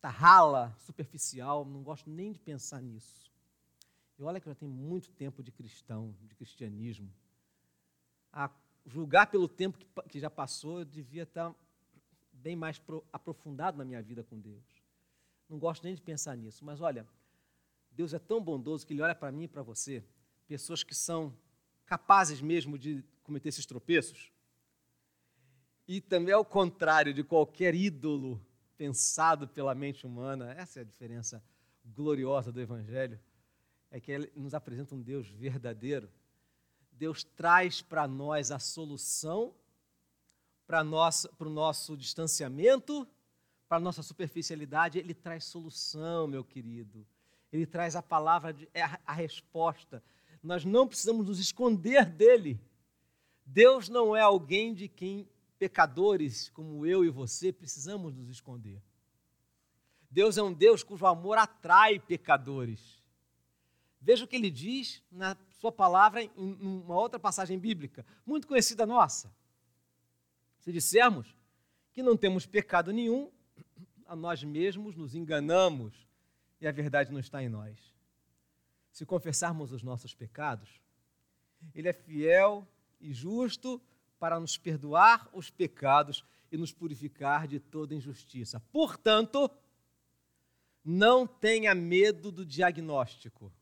tá 0.00 0.10
rala, 0.10 0.76
superficial, 0.78 1.64
não 1.64 1.82
gosto 1.82 2.08
nem 2.08 2.30
de 2.32 2.38
pensar 2.38 2.82
nisso. 2.82 3.32
E 4.18 4.22
olha 4.22 4.38
que 4.38 4.46
eu 4.46 4.52
já 4.52 4.58
tenho 4.58 4.70
muito 4.70 5.10
tempo 5.10 5.42
de 5.42 5.50
cristão, 5.50 6.14
de 6.20 6.34
cristianismo. 6.36 7.10
A 8.30 8.50
julgar 8.86 9.26
pelo 9.26 9.48
tempo 9.48 9.78
que, 9.78 9.86
que 10.08 10.20
já 10.20 10.28
passou, 10.28 10.80
eu 10.80 10.84
devia 10.84 11.22
estar 11.22 11.52
bem 12.30 12.54
mais 12.54 12.78
pro, 12.78 13.02
aprofundado 13.10 13.78
na 13.78 13.84
minha 13.86 14.02
vida 14.02 14.22
com 14.22 14.38
Deus. 14.38 14.64
Não 15.48 15.58
gosto 15.58 15.82
nem 15.82 15.94
de 15.94 16.02
pensar 16.02 16.36
nisso, 16.36 16.62
mas 16.62 16.80
olha, 16.80 17.08
Deus 17.98 18.14
é 18.14 18.18
tão 18.20 18.40
bondoso 18.40 18.86
que 18.86 18.92
Ele 18.92 19.02
olha 19.02 19.12
para 19.12 19.32
mim 19.32 19.42
e 19.42 19.48
para 19.48 19.60
você, 19.60 20.04
pessoas 20.46 20.84
que 20.84 20.94
são 20.94 21.36
capazes 21.84 22.40
mesmo 22.40 22.78
de 22.78 23.04
cometer 23.24 23.48
esses 23.48 23.66
tropeços. 23.66 24.30
E 25.84 26.00
também 26.00 26.32
ao 26.32 26.44
contrário 26.44 27.12
de 27.12 27.24
qualquer 27.24 27.74
ídolo 27.74 28.40
pensado 28.76 29.48
pela 29.48 29.74
mente 29.74 30.06
humana, 30.06 30.52
essa 30.52 30.78
é 30.78 30.82
a 30.82 30.84
diferença 30.84 31.42
gloriosa 31.84 32.52
do 32.52 32.60
Evangelho, 32.60 33.18
é 33.90 33.98
que 33.98 34.12
ele 34.12 34.30
nos 34.36 34.54
apresenta 34.54 34.94
um 34.94 35.02
Deus 35.02 35.28
verdadeiro. 35.30 36.08
Deus 36.92 37.24
traz 37.24 37.82
para 37.82 38.06
nós 38.06 38.52
a 38.52 38.60
solução 38.60 39.52
para 40.68 40.82
o 40.82 41.50
nosso 41.50 41.96
distanciamento, 41.96 43.08
para 43.66 43.78
a 43.78 43.80
nossa 43.80 44.04
superficialidade, 44.04 45.00
Ele 45.00 45.14
traz 45.14 45.44
solução, 45.44 46.28
meu 46.28 46.44
querido. 46.44 47.04
Ele 47.52 47.66
traz 47.66 47.96
a 47.96 48.02
palavra, 48.02 48.54
é 48.74 48.82
a 48.82 49.12
resposta 49.12 50.02
nós 50.42 50.64
não 50.64 50.86
precisamos 50.86 51.26
nos 51.26 51.38
esconder 51.38 52.06
dele. 52.06 52.60
Deus 53.44 53.88
não 53.88 54.14
é 54.14 54.20
alguém 54.20 54.74
de 54.74 54.88
quem 54.88 55.28
pecadores 55.58 56.48
como 56.50 56.86
eu 56.86 57.04
e 57.04 57.10
você 57.10 57.52
precisamos 57.52 58.14
nos 58.14 58.28
esconder. 58.28 58.80
Deus 60.10 60.38
é 60.38 60.42
um 60.42 60.52
Deus 60.52 60.82
cujo 60.82 61.06
amor 61.06 61.36
atrai 61.38 61.98
pecadores. 61.98 63.02
Veja 64.00 64.24
o 64.24 64.28
que 64.28 64.36
ele 64.36 64.50
diz 64.50 65.02
na 65.10 65.36
sua 65.58 65.72
palavra 65.72 66.22
em 66.22 66.30
uma 66.36 66.96
outra 66.96 67.18
passagem 67.18 67.58
bíblica, 67.58 68.06
muito 68.24 68.46
conhecida 68.46 68.86
nossa. 68.86 69.30
Se 70.60 70.72
dissermos 70.72 71.36
que 71.92 72.02
não 72.02 72.16
temos 72.16 72.46
pecado 72.46 72.92
nenhum, 72.92 73.30
a 74.06 74.14
nós 74.14 74.42
mesmos 74.42 74.94
nos 74.96 75.14
enganamos 75.14 76.07
e 76.60 76.66
a 76.66 76.72
verdade 76.72 77.12
não 77.12 77.20
está 77.20 77.42
em 77.42 77.48
nós. 77.48 77.94
Se 78.90 79.06
confessarmos 79.06 79.72
os 79.72 79.82
nossos 79.82 80.14
pecados, 80.14 80.80
Ele 81.74 81.88
é 81.88 81.92
fiel 81.92 82.66
e 83.00 83.12
justo 83.12 83.80
para 84.18 84.40
nos 84.40 84.56
perdoar 84.56 85.28
os 85.32 85.50
pecados 85.50 86.24
e 86.50 86.56
nos 86.56 86.72
purificar 86.72 87.46
de 87.46 87.60
toda 87.60 87.94
injustiça. 87.94 88.60
Portanto, 88.72 89.50
não 90.84 91.26
tenha 91.26 91.74
medo 91.74 92.32
do 92.32 92.44
diagnóstico. 92.44 93.52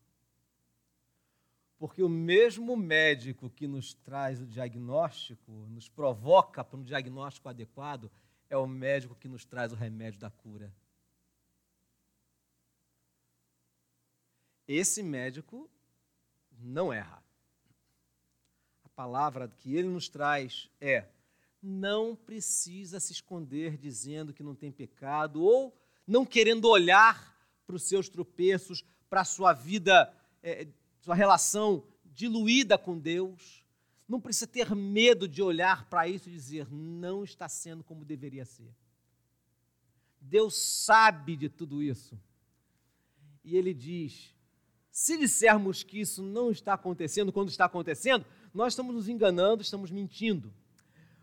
Porque 1.79 2.03
o 2.03 2.09
mesmo 2.09 2.77
médico 2.77 3.51
que 3.51 3.67
nos 3.67 3.93
traz 3.93 4.41
o 4.41 4.47
diagnóstico, 4.47 5.53
nos 5.69 5.89
provoca 5.89 6.65
para 6.65 6.79
um 6.79 6.83
diagnóstico 6.83 7.49
adequado, 7.49 8.11
é 8.49 8.57
o 8.57 8.67
médico 8.67 9.15
que 9.15 9.29
nos 9.29 9.45
traz 9.45 9.73
o 9.73 9.77
remédio 9.77 10.21
da 10.21 10.31
cura. 10.31 10.73
Esse 14.67 15.03
médico 15.03 15.71
não 16.59 16.93
erra. 16.93 17.23
A 18.85 18.89
palavra 18.89 19.49
que 19.49 19.75
ele 19.77 19.89
nos 19.89 20.09
traz 20.09 20.69
é: 20.81 21.09
não 21.63 22.17
precisa 22.17 22.99
se 22.99 23.13
esconder 23.13 23.77
dizendo 23.77 24.33
que 24.33 24.43
não 24.43 24.55
tem 24.55 24.73
pecado 24.73 25.43
ou 25.43 25.77
não 26.07 26.25
querendo 26.25 26.69
olhar 26.69 27.37
para 27.67 27.77
os 27.77 27.83
seus 27.83 28.09
tropeços, 28.09 28.85
para 29.09 29.23
a 29.23 29.25
sua 29.25 29.53
vida 29.53 30.13
é, 30.43 30.69
sua 31.01 31.15
relação 31.15 31.85
diluída 32.05 32.77
com 32.77 32.99
Deus. 32.99 33.65
Não 34.09 34.21
precisa 34.21 34.47
ter 34.47 34.75
medo 34.75 35.29
de 35.29 35.43
olhar 35.43 35.89
para 35.89 36.07
isso 36.09 36.29
e 36.29 36.33
dizer, 36.33 36.69
não 36.71 37.25
está 37.25 37.49
sendo 37.49 37.83
como 37.83 38.05
deveria 38.05 38.45
ser. 38.45 38.73
Deus 40.21 40.57
sabe 40.57 41.37
de 41.37 41.49
tudo 41.49 41.83
isso. 41.83 42.19
E 43.45 43.57
ele 43.57 43.75
diz: 43.75 44.35
se 44.97 45.19
dissermos 45.19 45.83
que 45.83 46.01
isso 46.01 46.23
não 46.23 46.51
está 46.51 46.73
acontecendo 46.73 47.31
quando 47.31 47.51
está 47.51 47.67
acontecendo, 47.67 48.25
nós 48.55 48.73
estamos 48.73 48.95
nos 48.95 49.11
enganando, 49.11 49.61
estamos 49.61 49.91
mentindo. 49.91 50.51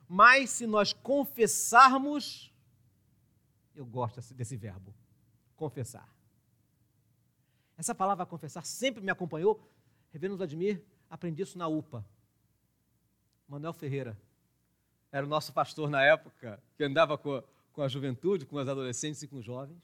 Mas 0.08 0.52
se 0.52 0.68
nós 0.68 0.94
confessarmos, 0.94 2.54
eu 3.74 3.84
gosto 3.84 4.22
desse 4.36 4.56
verbo, 4.56 4.94
confessar. 5.56 6.08
Essa 7.76 7.96
palavra 7.96 8.28
confessar 8.28 8.64
sempre 8.64 9.02
me 9.02 9.10
acompanhou 9.10 9.68
Reverendo 10.12 10.38
Vladimir, 10.38 10.80
aprendi 11.10 11.42
isso 11.42 11.58
na 11.58 11.68
UPA. 11.68 12.06
Manuel 13.48 13.74
Ferreira 13.74 14.16
era 15.12 15.26
o 15.26 15.30
nosso 15.30 15.52
pastor 15.52 15.90
na 15.90 16.04
época, 16.04 16.62
que 16.78 16.84
andava 16.84 17.18
com 17.18 17.38
a, 17.38 17.44
com 17.72 17.82
a 17.82 17.88
juventude, 17.88 18.46
com 18.46 18.58
os 18.58 18.68
adolescentes 18.68 19.24
e 19.24 19.28
com 19.28 19.38
os 19.38 19.44
jovens. 19.44 19.82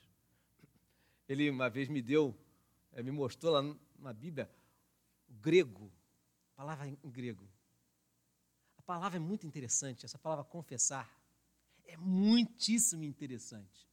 Ele 1.27 1.50
uma 1.50 1.72
vez 1.72 1.89
me 1.89 2.03
deu, 2.03 2.38
me 2.98 3.12
mostrou 3.12 3.53
lá 3.53 3.75
na 3.98 4.13
Bíblia, 4.13 4.50
o 5.27 5.34
grego, 5.34 5.91
a 6.53 6.58
palavra 6.58 6.88
em 6.88 6.98
grego. 7.10 7.48
A 8.77 8.81
palavra 8.81 9.17
é 9.17 9.19
muito 9.19 9.46
interessante, 9.46 10.05
essa 10.05 10.17
palavra 10.17 10.43
confessar 10.43 11.10
é 11.86 11.98
muitíssimo 11.98 13.03
interessante. 13.03 13.88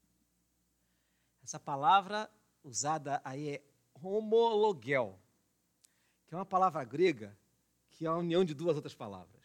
Essa 1.42 1.58
palavra 1.58 2.30
usada 2.62 3.20
aí 3.24 3.48
é 3.50 3.62
homologel 3.94 5.18
que 6.26 6.34
é 6.34 6.36
uma 6.36 6.44
palavra 6.44 6.82
grega 6.84 7.36
que 7.90 8.04
é 8.04 8.08
a 8.08 8.16
união 8.16 8.44
de 8.44 8.52
duas 8.52 8.76
outras 8.76 8.94
palavras. 8.94 9.44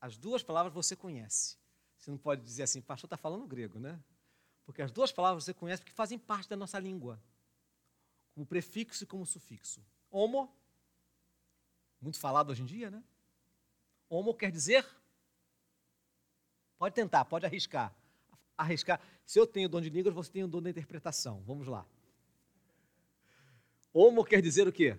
As 0.00 0.16
duas 0.16 0.42
palavras 0.42 0.72
você 0.72 0.96
conhece. 0.96 1.56
Você 1.96 2.10
não 2.10 2.18
pode 2.18 2.42
dizer 2.42 2.64
assim, 2.64 2.80
pastor 2.80 3.06
está 3.06 3.16
falando 3.16 3.46
grego, 3.46 3.78
né? 3.78 4.02
Porque 4.64 4.82
as 4.82 4.90
duas 4.90 5.12
palavras 5.12 5.44
você 5.44 5.54
conhece 5.54 5.82
porque 5.82 5.94
fazem 5.94 6.18
parte 6.18 6.48
da 6.48 6.56
nossa 6.56 6.78
língua, 6.78 7.22
como 8.38 8.46
prefixo 8.46 9.02
e 9.02 9.06
como 9.06 9.26
sufixo. 9.26 9.84
Homo, 10.12 10.48
muito 12.00 12.20
falado 12.20 12.50
hoje 12.50 12.62
em 12.62 12.66
dia, 12.66 12.88
né? 12.88 13.02
Homo 14.08 14.32
quer 14.32 14.52
dizer. 14.52 14.86
Pode 16.78 16.94
tentar, 16.94 17.24
pode 17.24 17.44
arriscar. 17.44 17.92
Arriscar. 18.56 19.00
Se 19.26 19.40
eu 19.40 19.46
tenho 19.46 19.68
dom 19.68 19.80
de 19.80 19.90
línguas, 19.90 20.14
você 20.14 20.30
tem 20.30 20.44
o 20.44 20.48
dom 20.48 20.62
da 20.62 20.70
interpretação. 20.70 21.42
Vamos 21.44 21.66
lá. 21.66 21.84
Homo 23.92 24.24
quer 24.24 24.40
dizer 24.40 24.68
o 24.68 24.72
quê? 24.72 24.96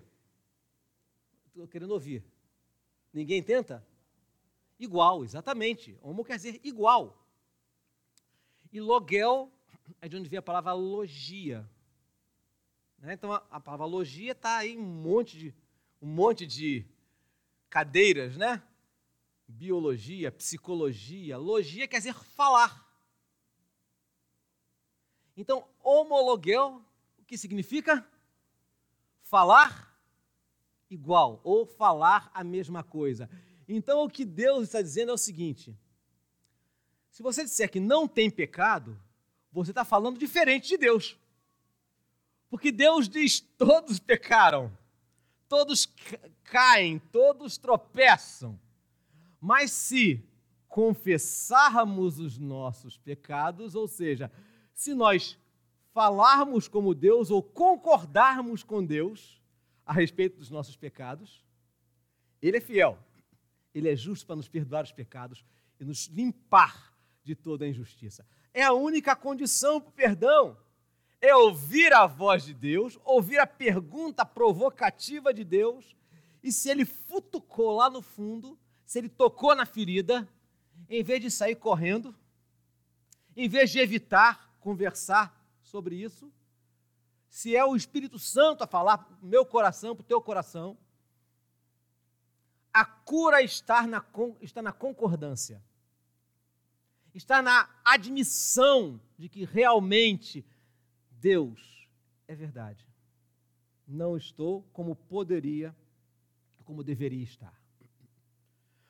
Estou 1.46 1.66
querendo 1.66 1.92
ouvir. 1.92 2.22
Ninguém 3.10 3.42
tenta? 3.42 3.82
Igual, 4.78 5.24
exatamente. 5.24 5.98
Homo 6.02 6.26
quer 6.26 6.36
dizer 6.36 6.60
igual. 6.62 7.26
E 8.70 8.82
logel 8.82 9.50
é 9.98 10.08
de 10.10 10.16
onde 10.18 10.28
vem 10.28 10.38
a 10.38 10.42
palavra 10.42 10.74
logia. 10.74 11.66
Né? 13.00 13.14
Então 13.14 13.32
a, 13.32 13.42
a 13.50 13.60
palavra 13.60 13.86
logia 13.86 14.32
está 14.32 14.58
aí 14.58 14.76
um 14.76 14.82
monte 14.82 15.38
de 15.38 15.54
um 16.00 16.06
monte 16.06 16.46
de 16.46 16.86
cadeiras, 17.68 18.36
né? 18.36 18.62
Biologia, 19.46 20.32
psicologia, 20.32 21.36
logia 21.36 21.86
quer 21.86 21.98
dizer 21.98 22.14
falar. 22.14 22.88
Então, 25.36 25.66
homologel, 25.82 26.82
o 27.18 27.24
que 27.24 27.36
significa? 27.36 28.06
Falar 29.22 29.90
igual 30.88 31.40
ou 31.44 31.66
falar 31.66 32.30
a 32.34 32.42
mesma 32.42 32.82
coisa. 32.82 33.28
Então, 33.68 34.04
o 34.04 34.10
que 34.10 34.24
Deus 34.24 34.64
está 34.64 34.82
dizendo 34.82 35.10
é 35.10 35.14
o 35.14 35.18
seguinte: 35.18 35.76
se 37.10 37.22
você 37.22 37.44
disser 37.44 37.70
que 37.70 37.80
não 37.80 38.08
tem 38.08 38.30
pecado, 38.30 39.00
você 39.52 39.70
está 39.70 39.84
falando 39.84 40.18
diferente 40.18 40.68
de 40.68 40.78
Deus. 40.78 41.16
Porque 42.50 42.70
Deus 42.70 43.08
diz: 43.08 43.40
todos 43.40 43.98
pecaram, 43.98 44.76
todos 45.48 45.88
caem, 46.44 46.98
todos 46.98 47.56
tropeçam. 47.56 48.60
Mas 49.40 49.70
se 49.70 50.22
confessarmos 50.68 52.18
os 52.18 52.36
nossos 52.36 52.98
pecados, 52.98 53.74
ou 53.74 53.88
seja, 53.88 54.30
se 54.74 54.92
nós 54.92 55.38
falarmos 55.92 56.68
como 56.68 56.94
Deus 56.94 57.30
ou 57.30 57.42
concordarmos 57.42 58.62
com 58.62 58.84
Deus, 58.84 59.40
a 59.90 59.92
respeito 59.92 60.38
dos 60.38 60.50
nossos 60.50 60.76
pecados. 60.76 61.44
Ele 62.40 62.58
é 62.58 62.60
fiel, 62.60 62.96
ele 63.74 63.88
é 63.88 63.96
justo 63.96 64.24
para 64.24 64.36
nos 64.36 64.48
perdoar 64.48 64.84
os 64.84 64.92
pecados 64.92 65.44
e 65.80 65.84
nos 65.84 66.06
limpar 66.06 66.94
de 67.24 67.34
toda 67.34 67.64
a 67.64 67.68
injustiça. 67.68 68.24
É 68.54 68.62
a 68.62 68.72
única 68.72 69.16
condição 69.16 69.80
para 69.80 69.90
o 69.90 69.92
perdão. 69.92 70.56
É 71.20 71.34
ouvir 71.34 71.92
a 71.92 72.06
voz 72.06 72.44
de 72.44 72.54
Deus, 72.54 72.98
ouvir 73.04 73.38
a 73.38 73.46
pergunta 73.46 74.24
provocativa 74.24 75.34
de 75.34 75.44
Deus, 75.44 75.94
e 76.42 76.50
se 76.50 76.70
ele 76.70 76.84
futucou 76.84 77.76
lá 77.76 77.90
no 77.90 78.00
fundo, 78.00 78.58
se 78.86 78.98
ele 78.98 79.08
tocou 79.08 79.54
na 79.54 79.66
ferida, 79.66 80.26
em 80.88 81.02
vez 81.02 81.20
de 81.20 81.30
sair 81.30 81.56
correndo, 81.56 82.14
em 83.36 83.48
vez 83.48 83.70
de 83.70 83.78
evitar 83.78 84.50
conversar 84.60 85.38
sobre 85.62 85.94
isso, 85.94 86.32
se 87.28 87.54
é 87.54 87.64
o 87.64 87.76
Espírito 87.76 88.18
Santo 88.18 88.64
a 88.64 88.66
falar 88.66 88.98
para 88.98 89.16
o 89.22 89.26
meu 89.26 89.46
coração, 89.46 89.94
para 89.94 90.02
o 90.02 90.06
teu 90.06 90.20
coração, 90.20 90.76
a 92.72 92.84
cura 92.84 93.42
está 93.42 93.86
na, 93.86 94.04
está 94.40 94.60
na 94.60 94.72
concordância, 94.72 95.62
está 97.14 97.40
na 97.42 97.68
admissão 97.84 99.00
de 99.18 99.28
que 99.28 99.44
realmente 99.44 100.44
Deus 101.20 101.88
é 102.26 102.34
verdade. 102.34 102.86
Não 103.86 104.16
estou 104.16 104.62
como 104.72 104.96
poderia, 104.96 105.74
como 106.64 106.82
deveria 106.82 107.22
estar. 107.22 107.54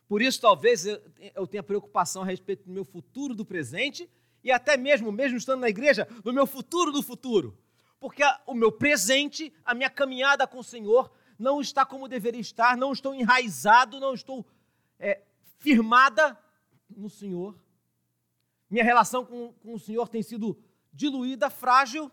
Por 0.09 0.23
isso, 0.23 0.41
talvez 0.41 0.87
eu 0.87 1.47
tenha 1.47 1.63
preocupação 1.63 2.23
a 2.23 2.27
respeito 2.27 2.65
do 2.65 2.73
meu 2.73 2.85
futuro, 2.85 3.35
do 3.35 3.45
presente, 3.45 4.11
e 4.43 4.51
até 4.51 4.77
mesmo, 4.77 5.13
mesmo 5.13 5.37
estando 5.39 5.61
na 5.61 5.69
igreja, 5.69 6.07
do 6.25 6.33
meu 6.33 6.47
futuro 6.47 6.91
do 6.91 7.03
futuro 7.03 7.57
porque 8.01 8.23
o 8.47 8.55
meu 8.55 8.73
presente, 8.73 9.53
a 9.63 9.75
minha 9.75 9.91
caminhada 9.91 10.47
com 10.47 10.59
o 10.59 10.65
Senhor, 10.65 11.13
não 11.39 11.61
está 11.61 11.85
como 11.85 12.09
deveria 12.09 12.41
estar, 12.41 12.77
não 12.77 12.93
estou 12.93 13.15
enraizado, 13.15 14.01
não 14.01 14.15
estou 14.15 14.47
é, 14.99 15.23
firmada 15.59 16.37
no 16.89 17.11
Senhor. 17.11 17.61
Minha 18.71 18.83
relação 18.83 19.25
com, 19.25 19.53
com 19.53 19.75
o 19.75 19.79
Senhor 19.79 20.09
tem 20.09 20.23
sido 20.23 20.59
diluída, 20.93 21.51
frágil. 21.51 22.11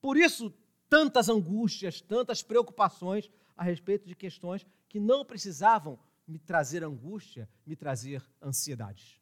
Por 0.00 0.16
isso, 0.16 0.52
tantas 0.88 1.28
angústias, 1.28 2.00
tantas 2.00 2.42
preocupações 2.42 3.30
a 3.56 3.62
respeito 3.62 4.06
de 4.06 4.14
questões 4.14 4.66
que 4.88 4.98
não 4.98 5.24
precisavam 5.24 5.98
me 6.26 6.38
trazer 6.38 6.82
angústia, 6.82 7.48
me 7.66 7.76
trazer 7.76 8.24
ansiedades. 8.42 9.20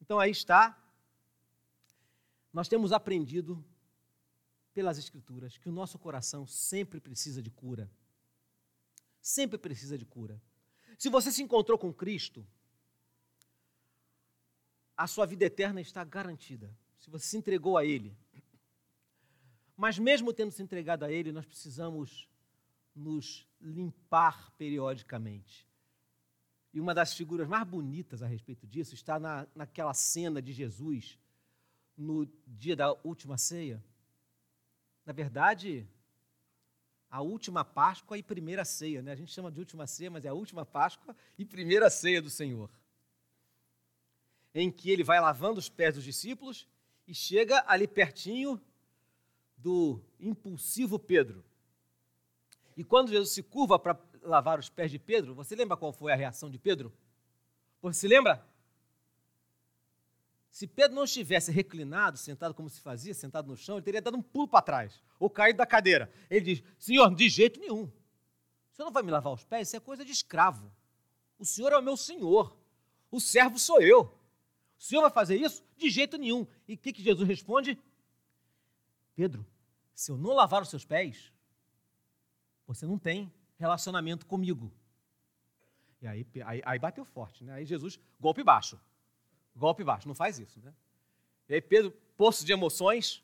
Então 0.00 0.18
aí 0.18 0.30
está 0.30 0.78
nós 2.52 2.68
temos 2.68 2.92
aprendido 2.92 3.64
pelas 4.74 4.98
Escrituras 4.98 5.56
que 5.56 5.68
o 5.68 5.72
nosso 5.72 5.98
coração 5.98 6.46
sempre 6.46 7.00
precisa 7.00 7.42
de 7.42 7.50
cura. 7.50 7.90
Sempre 9.20 9.56
precisa 9.56 9.96
de 9.96 10.04
cura. 10.04 10.40
Se 10.98 11.08
você 11.08 11.32
se 11.32 11.42
encontrou 11.42 11.78
com 11.78 11.92
Cristo, 11.92 12.46
a 14.96 15.06
sua 15.06 15.24
vida 15.24 15.44
eterna 15.44 15.80
está 15.80 16.04
garantida. 16.04 16.76
Se 17.02 17.10
você 17.10 17.26
se 17.26 17.36
entregou 17.36 17.76
a 17.76 17.84
Ele. 17.84 18.16
Mas, 19.76 19.98
mesmo 19.98 20.32
tendo 20.32 20.52
se 20.52 20.62
entregado 20.62 21.04
a 21.04 21.10
Ele, 21.10 21.32
nós 21.32 21.44
precisamos 21.44 22.28
nos 22.94 23.44
limpar 23.60 24.52
periodicamente. 24.52 25.66
E 26.72 26.80
uma 26.80 26.94
das 26.94 27.12
figuras 27.12 27.48
mais 27.48 27.66
bonitas 27.66 28.22
a 28.22 28.26
respeito 28.26 28.68
disso 28.68 28.94
está 28.94 29.18
na, 29.18 29.48
naquela 29.52 29.92
cena 29.92 30.40
de 30.40 30.52
Jesus 30.52 31.18
no 31.98 32.24
dia 32.46 32.76
da 32.76 32.92
última 33.02 33.36
ceia. 33.36 33.82
Na 35.04 35.12
verdade, 35.12 35.84
a 37.10 37.20
última 37.20 37.64
Páscoa 37.64 38.16
e 38.16 38.22
primeira 38.22 38.64
ceia, 38.64 39.02
né? 39.02 39.10
A 39.10 39.16
gente 39.16 39.32
chama 39.32 39.50
de 39.50 39.58
última 39.58 39.88
ceia, 39.88 40.10
mas 40.10 40.24
é 40.24 40.28
a 40.28 40.34
última 40.34 40.64
Páscoa 40.64 41.16
e 41.36 41.44
primeira 41.44 41.90
ceia 41.90 42.22
do 42.22 42.30
Senhor. 42.30 42.70
Em 44.54 44.70
que 44.70 44.88
ele 44.88 45.02
vai 45.02 45.20
lavando 45.20 45.58
os 45.58 45.68
pés 45.68 45.96
dos 45.96 46.04
discípulos 46.04 46.68
e 47.06 47.14
chega 47.14 47.64
ali 47.66 47.86
pertinho 47.86 48.60
do 49.56 50.00
impulsivo 50.18 50.98
Pedro. 50.98 51.44
E 52.76 52.82
quando 52.82 53.10
Jesus 53.10 53.30
se 53.30 53.42
curva 53.42 53.78
para 53.78 53.98
lavar 54.22 54.58
os 54.58 54.68
pés 54.68 54.90
de 54.90 54.98
Pedro, 54.98 55.34
você 55.34 55.54
lembra 55.54 55.76
qual 55.76 55.92
foi 55.92 56.12
a 56.12 56.16
reação 56.16 56.50
de 56.50 56.58
Pedro? 56.58 56.92
Você 57.80 58.00
se 58.00 58.08
lembra? 58.08 58.46
Se 60.50 60.66
Pedro 60.66 60.94
não 60.94 61.04
estivesse 61.04 61.50
reclinado, 61.50 62.18
sentado 62.18 62.54
como 62.54 62.68
se 62.68 62.80
fazia, 62.80 63.14
sentado 63.14 63.48
no 63.48 63.56
chão, 63.56 63.76
ele 63.76 63.84
teria 63.84 64.02
dado 64.02 64.16
um 64.16 64.22
pulo 64.22 64.46
para 64.46 64.62
trás, 64.62 65.02
ou 65.18 65.30
caído 65.30 65.56
da 65.56 65.66
cadeira. 65.66 66.12
Ele 66.30 66.54
diz: 66.54 66.62
Senhor, 66.78 67.14
de 67.14 67.28
jeito 67.28 67.58
nenhum. 67.58 67.84
O 67.84 68.74
senhor 68.74 68.86
não 68.86 68.92
vai 68.92 69.02
me 69.02 69.10
lavar 69.10 69.32
os 69.32 69.44
pés? 69.44 69.68
Isso 69.68 69.76
é 69.76 69.80
coisa 69.80 70.04
de 70.04 70.12
escravo. 70.12 70.70
O 71.38 71.44
senhor 71.44 71.72
é 71.72 71.78
o 71.78 71.82
meu 71.82 71.96
senhor. 71.96 72.56
O 73.10 73.20
servo 73.20 73.58
sou 73.58 73.80
eu. 73.80 74.14
O 74.82 74.84
senhor 74.84 75.02
vai 75.02 75.10
fazer 75.12 75.36
isso? 75.36 75.64
De 75.76 75.88
jeito 75.88 76.18
nenhum. 76.18 76.44
E 76.66 76.74
o 76.74 76.76
que, 76.76 76.92
que 76.92 77.00
Jesus 77.00 77.28
responde? 77.28 77.78
Pedro, 79.14 79.46
se 79.94 80.10
eu 80.10 80.18
não 80.18 80.32
lavar 80.32 80.60
os 80.60 80.70
seus 80.70 80.84
pés, 80.84 81.32
você 82.66 82.84
não 82.84 82.98
tem 82.98 83.32
relacionamento 83.56 84.26
comigo. 84.26 84.72
E 86.00 86.06
aí, 86.08 86.26
aí, 86.44 86.62
aí 86.64 86.78
bateu 86.80 87.04
forte, 87.04 87.44
né? 87.44 87.52
Aí 87.52 87.64
Jesus, 87.64 87.96
golpe 88.18 88.42
baixo. 88.42 88.76
Golpe 89.54 89.84
baixo, 89.84 90.08
não 90.08 90.16
faz 90.16 90.40
isso, 90.40 90.60
né? 90.60 90.74
E 91.48 91.54
aí 91.54 91.60
Pedro, 91.60 91.92
poço 92.16 92.44
de 92.44 92.52
emoções, 92.52 93.22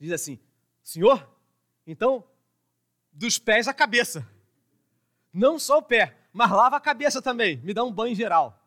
diz 0.00 0.10
assim: 0.10 0.40
Senhor, 0.82 1.32
então, 1.86 2.28
dos 3.12 3.38
pés 3.38 3.68
à 3.68 3.72
cabeça. 3.72 4.28
Não 5.32 5.60
só 5.60 5.78
o 5.78 5.82
pé, 5.82 6.18
mas 6.32 6.50
lava 6.50 6.76
a 6.76 6.80
cabeça 6.80 7.22
também. 7.22 7.58
Me 7.58 7.72
dá 7.72 7.84
um 7.84 7.92
banho 7.92 8.16
geral. 8.16 8.65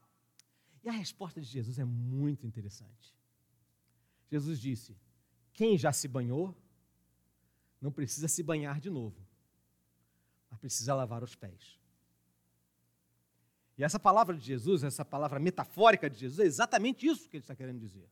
E 0.83 0.89
a 0.89 0.91
resposta 0.91 1.41
de 1.41 1.47
Jesus 1.47 1.77
é 1.79 1.85
muito 1.85 2.45
interessante. 2.45 3.13
Jesus 4.31 4.59
disse: 4.59 4.97
Quem 5.53 5.77
já 5.77 5.91
se 5.91 6.07
banhou, 6.07 6.55
não 7.81 7.91
precisa 7.91 8.27
se 8.27 8.43
banhar 8.43 8.79
de 8.79 8.89
novo, 8.89 9.19
mas 10.49 10.59
precisa 10.59 10.93
lavar 10.93 11.23
os 11.23 11.35
pés. 11.35 11.79
E 13.77 13.83
essa 13.83 13.97
palavra 13.97 14.35
de 14.35 14.43
Jesus, 14.43 14.83
essa 14.83 15.05
palavra 15.05 15.39
metafórica 15.39 16.09
de 16.09 16.19
Jesus, 16.19 16.39
é 16.39 16.45
exatamente 16.45 17.07
isso 17.07 17.29
que 17.29 17.37
ele 17.37 17.43
está 17.43 17.55
querendo 17.55 17.79
dizer. 17.79 18.09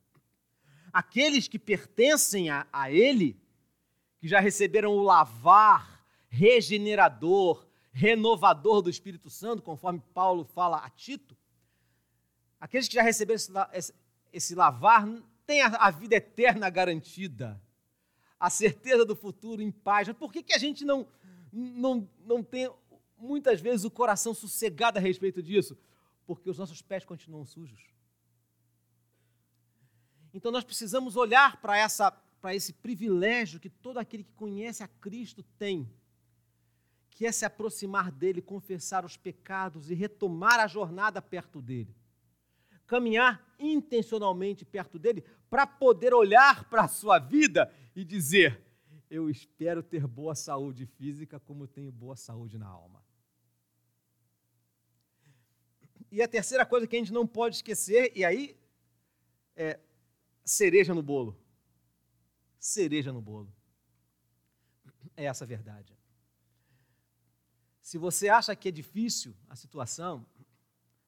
Aqueles 0.94 1.48
que 1.50 1.60
pertencem 1.60 2.50
a, 2.50 2.66
a 2.72 2.90
Ele, 2.90 3.38
que 4.18 4.30
já 4.30 4.40
receberam 4.40 4.92
o 4.96 5.04
lavar 5.04 6.06
regenerador, 6.30 7.68
renovador 7.92 8.82
do 8.82 8.90
Espírito 8.90 9.30
Santo, 9.30 9.62
conforme 9.62 10.02
Paulo 10.14 10.46
fala 10.46 10.78
a 10.78 10.90
Tito, 10.90 11.36
aqueles 12.60 12.88
que 12.88 12.96
já 12.96 13.02
receberam 13.02 13.40
esse, 14.34 14.56
lavar 14.56 15.08
têm 15.46 15.62
a, 15.62 15.68
a, 15.68 15.92
vida 15.92 16.16
eterna 16.16 16.70
garantida, 16.70 17.62
a 18.40 18.50
certeza 18.50 19.06
do 19.06 19.16
futuro 19.16 19.62
em 19.62 19.72
paz. 19.72 20.08
Mas 20.08 20.18
por 20.18 20.32
que, 20.32 20.44
que 20.44 20.54
a 20.54 20.58
gente 20.58 20.86
não, 20.86 21.08
não, 21.52 22.08
não 22.26 22.44
tem 22.44 22.72
muitas 23.18 23.62
vezes 23.62 23.86
o 23.86 23.92
coração 23.92 24.34
sossegado 24.34 24.98
a 24.98 25.02
respeito 25.02 25.42
disso, 25.42 25.78
porque 26.26 26.50
os 26.50 26.58
nossos 26.58 26.82
pés 26.82 27.06
continuam 27.06 27.46
sujos. 27.46 27.82
Então 30.34 30.52
nós 30.52 30.64
precisamos 30.64 31.16
olhar 31.16 31.60
para 31.62 31.78
essa 31.78 32.12
para 32.42 32.56
esse 32.56 32.72
privilégio 32.72 33.60
que 33.60 33.70
todo 33.70 33.98
aquele 33.98 34.24
que 34.24 34.34
conhece 34.34 34.84
a 34.84 34.88
Cristo 34.88 35.44
tem, 35.58 35.92
que 37.10 37.26
é 37.26 37.32
se 37.32 37.46
aproximar 37.46 38.12
dele, 38.12 38.42
confessar 38.42 39.04
os 39.04 39.18
pecados 39.18 39.90
e 39.90 39.96
retomar 39.96 40.60
a 40.60 40.68
jornada 40.68 41.22
perto 41.22 41.62
dele. 41.62 41.96
Caminhar 42.88 43.46
intencionalmente 43.60 44.66
perto 44.66 44.98
dele 44.98 45.24
para 45.50 45.68
poder 45.68 46.14
olhar 46.14 46.68
para 46.70 46.86
a 46.86 46.88
sua 46.88 47.20
vida 47.20 47.72
e 47.96 48.04
dizer: 48.04 48.60
Eu 49.10 49.30
espero 49.30 49.84
ter 49.84 50.08
boa 50.08 50.34
saúde 50.34 50.86
física 50.86 51.40
como 51.40 51.68
tenho 51.68 51.92
boa 51.92 52.16
saúde 52.16 52.58
na 52.58 52.68
alma. 52.68 53.06
E 56.12 56.22
a 56.22 56.28
terceira 56.28 56.66
coisa 56.66 56.88
que 56.88 56.96
a 56.96 57.00
gente 57.00 57.14
não 57.14 57.28
pode 57.28 57.58
esquecer, 57.58 58.12
e 58.16 58.24
aí 58.24 58.58
é 59.56 59.80
cereja 60.46 60.94
no 60.94 61.04
bolo. 61.04 61.38
Cereja 62.58 63.12
no 63.12 63.22
bolo. 63.22 63.54
É 65.16 65.26
essa 65.26 65.44
a 65.44 65.48
verdade. 65.48 65.98
Se 67.82 67.98
você 67.98 68.30
acha 68.30 68.56
que 68.56 68.70
é 68.70 68.72
difícil 68.72 69.36
a 69.50 69.56
situação, 69.56 70.26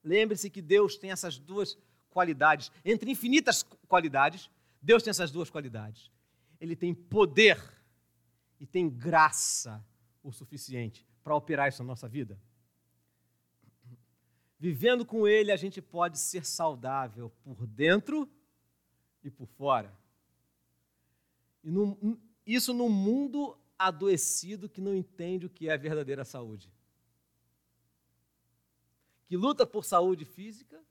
lembre-se 0.04 0.50
que 0.50 0.62
Deus 0.62 0.98
tem 0.98 1.12
essas 1.12 1.38
duas 1.38 1.78
qualidades. 2.10 2.72
Entre 2.84 3.12
infinitas 3.12 3.64
qualidades, 3.88 4.50
Deus 4.82 5.04
tem 5.04 5.12
essas 5.12 5.32
duas 5.32 5.50
qualidades. 5.50 6.12
Ele 6.60 6.76
tem 6.76 6.94
poder 6.94 7.62
e 8.60 8.66
tem 8.66 8.90
graça 8.90 9.84
o 10.24 10.32
suficiente 10.32 11.06
para 11.24 11.36
operar 11.36 11.70
isso 11.70 11.84
na 11.84 11.88
nossa 11.88 12.08
vida. 12.08 12.40
Vivendo 14.60 15.06
com 15.06 15.26
Ele, 15.26 15.52
a 15.52 15.56
gente 15.56 15.82
pode 15.82 16.20
ser 16.20 16.46
saudável 16.46 17.32
por 17.44 17.66
dentro 17.66 18.30
e 19.24 19.30
por 19.30 19.48
fora. 19.48 19.98
E 21.64 21.72
no, 21.72 22.20
isso 22.46 22.74
num 22.74 22.90
mundo 22.90 23.58
adoecido 23.78 24.68
que 24.68 24.82
não 24.82 24.94
entende 24.94 25.46
o 25.46 25.50
que 25.50 25.70
é 25.70 25.78
verdadeira 25.78 26.26
saúde. 26.26 26.70
Que 29.30 29.38
luta 29.38 29.64
por 29.64 29.86
saúde 29.86 30.26
física, 30.26 30.84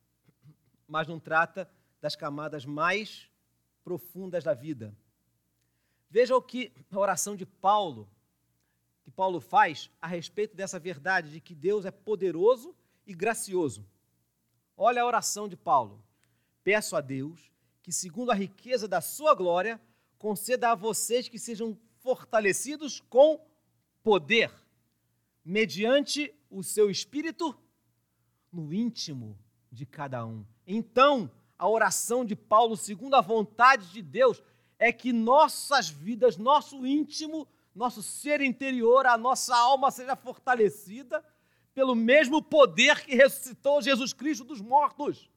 mas 0.87 1.09
não 1.09 1.19
trata 1.19 1.69
das 2.01 2.15
camadas 2.15 2.65
mais 2.65 3.29
profundas 3.83 4.45
da 4.45 4.55
vida. 4.55 4.97
Veja 6.09 6.37
o 6.37 6.41
que 6.41 6.73
a 6.89 6.97
oração 7.01 7.35
de 7.35 7.45
Paulo, 7.45 8.09
que 9.03 9.11
Paulo 9.11 9.41
faz 9.41 9.91
a 10.01 10.07
respeito 10.07 10.55
dessa 10.55 10.79
verdade 10.79 11.33
de 11.33 11.41
que 11.41 11.53
Deus 11.53 11.85
é 11.85 11.91
poderoso 11.91 12.77
e 13.05 13.13
gracioso. 13.13 13.85
Olha 14.77 15.03
a 15.03 15.07
oração 15.07 15.49
de 15.49 15.57
Paulo. 15.57 16.01
Peço 16.63 16.95
a 16.95 17.01
Deus 17.01 17.51
que, 17.83 17.91
segundo 17.91 18.31
a 18.31 18.37
riqueza 18.37 18.87
da 18.87 19.01
sua 19.01 19.35
glória, 19.35 19.81
conceda 20.17 20.71
a 20.71 20.77
vocês 20.77 21.29
que 21.29 21.41
sejam 21.41 21.77
fortalecidos 21.97 23.01
com 23.01 23.45
poder, 24.01 24.53
mediante 25.45 26.33
o 26.49 26.63
seu 26.63 26.89
espírito 26.89 27.59
no 28.53 28.73
íntimo 28.73 29.39
de 29.71 29.85
cada 29.85 30.25
um. 30.25 30.45
Então, 30.67 31.31
a 31.59 31.69
oração 31.69 32.25
de 32.25 32.37
Paulo, 32.37 32.77
segundo 32.77 33.15
a 33.15 33.21
vontade 33.21 33.91
de 33.91 34.03
Deus, 34.03 34.43
é 34.79 34.93
que 34.93 35.13
nossas 35.13 35.89
vidas, 35.89 36.37
nosso 36.37 36.87
íntimo, 36.87 37.49
nosso 37.75 38.03
ser 38.03 38.41
interior, 38.41 39.07
a 39.07 39.19
nossa 39.19 39.57
alma 39.57 39.91
seja 39.91 40.15
fortalecida 40.15 41.25
pelo 41.75 41.95
mesmo 41.95 42.43
poder 42.43 43.05
que 43.05 43.15
ressuscitou 43.15 43.83
Jesus 43.83 44.13
Cristo 44.13 44.45
dos 44.45 44.61
mortos. 44.61 45.31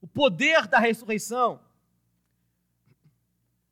O 0.00 0.06
poder 0.06 0.66
da 0.66 0.78
ressurreição 0.78 1.60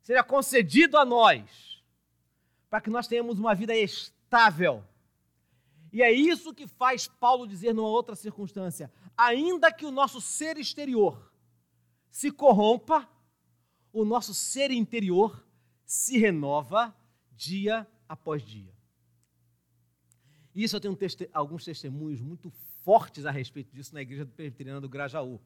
seja 0.01 0.23
concedido 0.23 0.97
a 0.97 1.05
nós, 1.05 1.83
para 2.69 2.81
que 2.81 2.89
nós 2.89 3.07
tenhamos 3.07 3.39
uma 3.39 3.53
vida 3.53 3.75
estável. 3.75 4.83
E 5.91 6.01
é 6.01 6.11
isso 6.11 6.53
que 6.53 6.67
faz 6.67 7.07
Paulo 7.07 7.45
dizer 7.45 7.73
numa 7.73 7.89
outra 7.89 8.15
circunstância: 8.15 8.91
ainda 9.17 9.71
que 9.71 9.85
o 9.85 9.91
nosso 9.91 10.21
ser 10.21 10.57
exterior 10.57 11.31
se 12.09 12.31
corrompa, 12.31 13.09
o 13.91 14.05
nosso 14.05 14.33
ser 14.33 14.71
interior 14.71 15.45
se 15.85 16.17
renova 16.17 16.95
dia 17.31 17.87
após 18.07 18.41
dia. 18.43 18.73
Isso 20.53 20.75
eu 20.75 20.79
tenho 20.81 20.97
alguns 21.33 21.63
testemunhos 21.63 22.21
muito 22.21 22.49
fortes 22.83 23.25
a 23.25 23.31
respeito 23.31 23.73
disso 23.73 23.93
na 23.93 24.01
igreja 24.01 24.25
presbiteriana 24.25 24.81
do 24.81 24.89
Grajaú. 24.89 25.39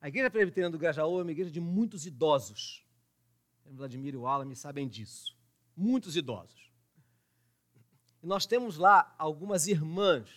A 0.00 0.08
igreja 0.08 0.30
presbiteriana 0.30 0.72
do 0.72 0.78
Grajaú 0.78 1.18
é 1.18 1.22
uma 1.22 1.30
igreja 1.30 1.50
de 1.50 1.60
muitos 1.60 2.06
idosos. 2.06 2.84
Vladimir 3.64 4.14
e 4.14 4.16
o 4.16 4.26
Alan 4.26 4.54
sabem 4.54 4.88
disso. 4.88 5.36
Muitos 5.76 6.16
idosos. 6.16 6.65
E 8.22 8.26
nós 8.26 8.46
temos 8.46 8.76
lá 8.76 9.14
algumas 9.18 9.66
irmãs 9.66 10.28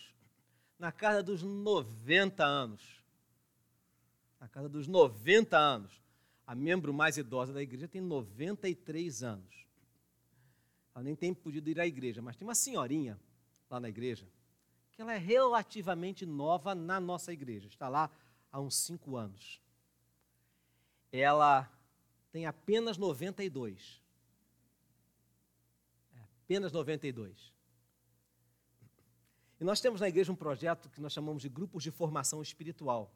na 0.77 0.91
casa 0.91 1.23
dos 1.23 1.43
90 1.43 2.43
anos. 2.43 3.03
Na 4.39 4.47
casa 4.47 4.69
dos 4.69 4.87
90 4.87 5.57
anos. 5.57 6.01
A 6.45 6.55
membro 6.55 6.93
mais 6.93 7.17
idosa 7.17 7.53
da 7.53 7.61
igreja 7.61 7.87
tem 7.87 8.01
93 8.01 9.23
anos. 9.23 9.65
Ela 10.95 11.03
nem 11.03 11.15
tem 11.15 11.33
podido 11.33 11.69
ir 11.69 11.79
à 11.79 11.85
igreja, 11.85 12.21
mas 12.21 12.35
tem 12.35 12.47
uma 12.47 12.55
senhorinha 12.55 13.19
lá 13.69 13.79
na 13.79 13.87
igreja 13.87 14.27
que 14.99 15.01
ela 15.01 15.13
é 15.13 15.17
relativamente 15.17 16.25
nova 16.25 16.75
na 16.75 16.99
nossa 16.99 17.31
igreja. 17.31 17.69
Está 17.69 17.87
lá 17.87 18.11
há 18.51 18.59
uns 18.59 18.75
cinco 18.75 19.15
anos. 19.15 19.61
Ela 21.09 21.71
tem 22.33 22.45
apenas 22.45 22.97
92. 22.97 24.03
É, 26.13 26.19
apenas 26.19 26.73
92. 26.73 27.53
E 29.59 29.63
nós 29.63 29.81
temos 29.81 29.99
na 29.99 30.07
igreja 30.07 30.31
um 30.31 30.35
projeto 30.35 30.89
que 30.89 31.01
nós 31.01 31.11
chamamos 31.11 31.41
de 31.41 31.49
grupos 31.49 31.83
de 31.83 31.91
formação 31.91 32.41
espiritual. 32.41 33.13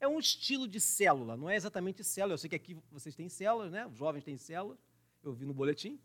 É 0.00 0.08
um 0.08 0.18
estilo 0.18 0.66
de 0.66 0.80
célula, 0.80 1.36
não 1.36 1.48
é 1.48 1.54
exatamente 1.54 2.02
célula. 2.02 2.34
Eu 2.34 2.38
sei 2.38 2.48
que 2.50 2.56
aqui 2.56 2.76
vocês 2.90 3.14
têm 3.14 3.28
células, 3.28 3.70
né? 3.70 3.86
Os 3.86 3.96
jovens 3.96 4.24
têm 4.24 4.36
células, 4.36 4.78
eu 5.22 5.32
vi 5.32 5.44
no 5.44 5.54
boletim. 5.54 6.00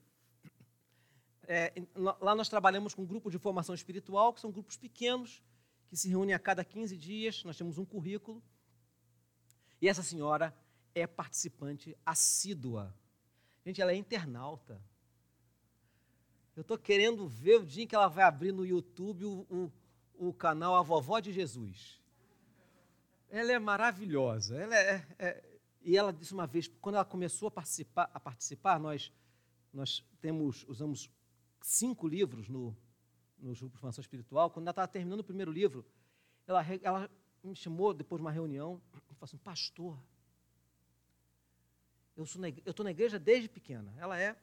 É, 1.49 1.73
lá 1.95 2.35
nós 2.35 2.49
trabalhamos 2.49 2.93
com 2.93 3.05
grupos 3.05 3.31
de 3.31 3.39
formação 3.39 3.73
espiritual, 3.73 4.33
que 4.33 4.41
são 4.41 4.51
grupos 4.51 4.75
pequenos, 4.75 5.41
que 5.87 5.95
se 5.95 6.09
reúnem 6.09 6.35
a 6.35 6.39
cada 6.39 6.61
15 6.63 6.97
dias. 6.97 7.41
Nós 7.45 7.57
temos 7.57 7.77
um 7.77 7.85
currículo. 7.85 8.43
E 9.81 9.87
essa 9.87 10.03
senhora 10.03 10.53
é 10.93 11.07
participante 11.07 11.97
assídua. 12.05 12.93
Gente, 13.65 13.81
ela 13.81 13.93
é 13.93 13.95
internauta. 13.95 14.81
Eu 16.57 16.61
estou 16.61 16.75
querendo 16.75 17.27
ver 17.27 17.59
o 17.59 17.65
dia 17.65 17.83
em 17.83 17.87
que 17.87 17.93
ela 17.93 18.07
vai 18.07 18.23
abrir 18.23 18.51
no 18.51 18.65
YouTube 18.65 19.25
o, 19.25 19.45
o, 19.47 19.71
o 20.29 20.33
canal 20.33 20.73
A 20.73 20.81
Vovó 20.81 21.19
de 21.19 21.31
Jesus. 21.31 22.01
Ela 23.29 23.51
é 23.51 23.59
maravilhosa. 23.59 24.57
Ela 24.57 24.75
é, 24.75 25.07
é, 25.19 25.59
e 25.83 25.95
ela 25.95 26.11
disse 26.11 26.33
uma 26.33 26.47
vez, 26.47 26.67
quando 26.81 26.95
ela 26.95 27.05
começou 27.05 27.49
a 27.49 27.51
participar, 27.51 28.09
a 28.11 28.19
participar 28.19 28.79
nós, 28.79 29.13
nós 29.71 30.03
temos, 30.19 30.65
usamos 30.67 31.11
cinco 31.61 32.07
livros 32.07 32.49
no, 32.49 32.75
no 33.37 33.53
grupo 33.53 33.75
de 33.75 33.79
formação 33.79 34.01
espiritual. 34.01 34.49
Quando 34.49 34.65
ela 34.65 34.71
estava 34.71 34.87
terminando 34.87 35.19
o 35.19 35.23
primeiro 35.23 35.51
livro, 35.51 35.85
ela, 36.47 36.65
ela 36.81 37.11
me 37.43 37.55
chamou 37.55 37.93
depois 37.93 38.19
de 38.19 38.25
uma 38.25 38.31
reunião 38.31 38.81
e 38.95 39.13
falou 39.13 39.17
assim, 39.21 39.37
pastor, 39.37 39.95
eu 42.15 42.23
estou 42.23 42.83
na 42.83 42.89
igreja 42.89 43.19
desde 43.19 43.47
pequena. 43.47 43.93
Ela 43.99 44.19
é 44.19 44.35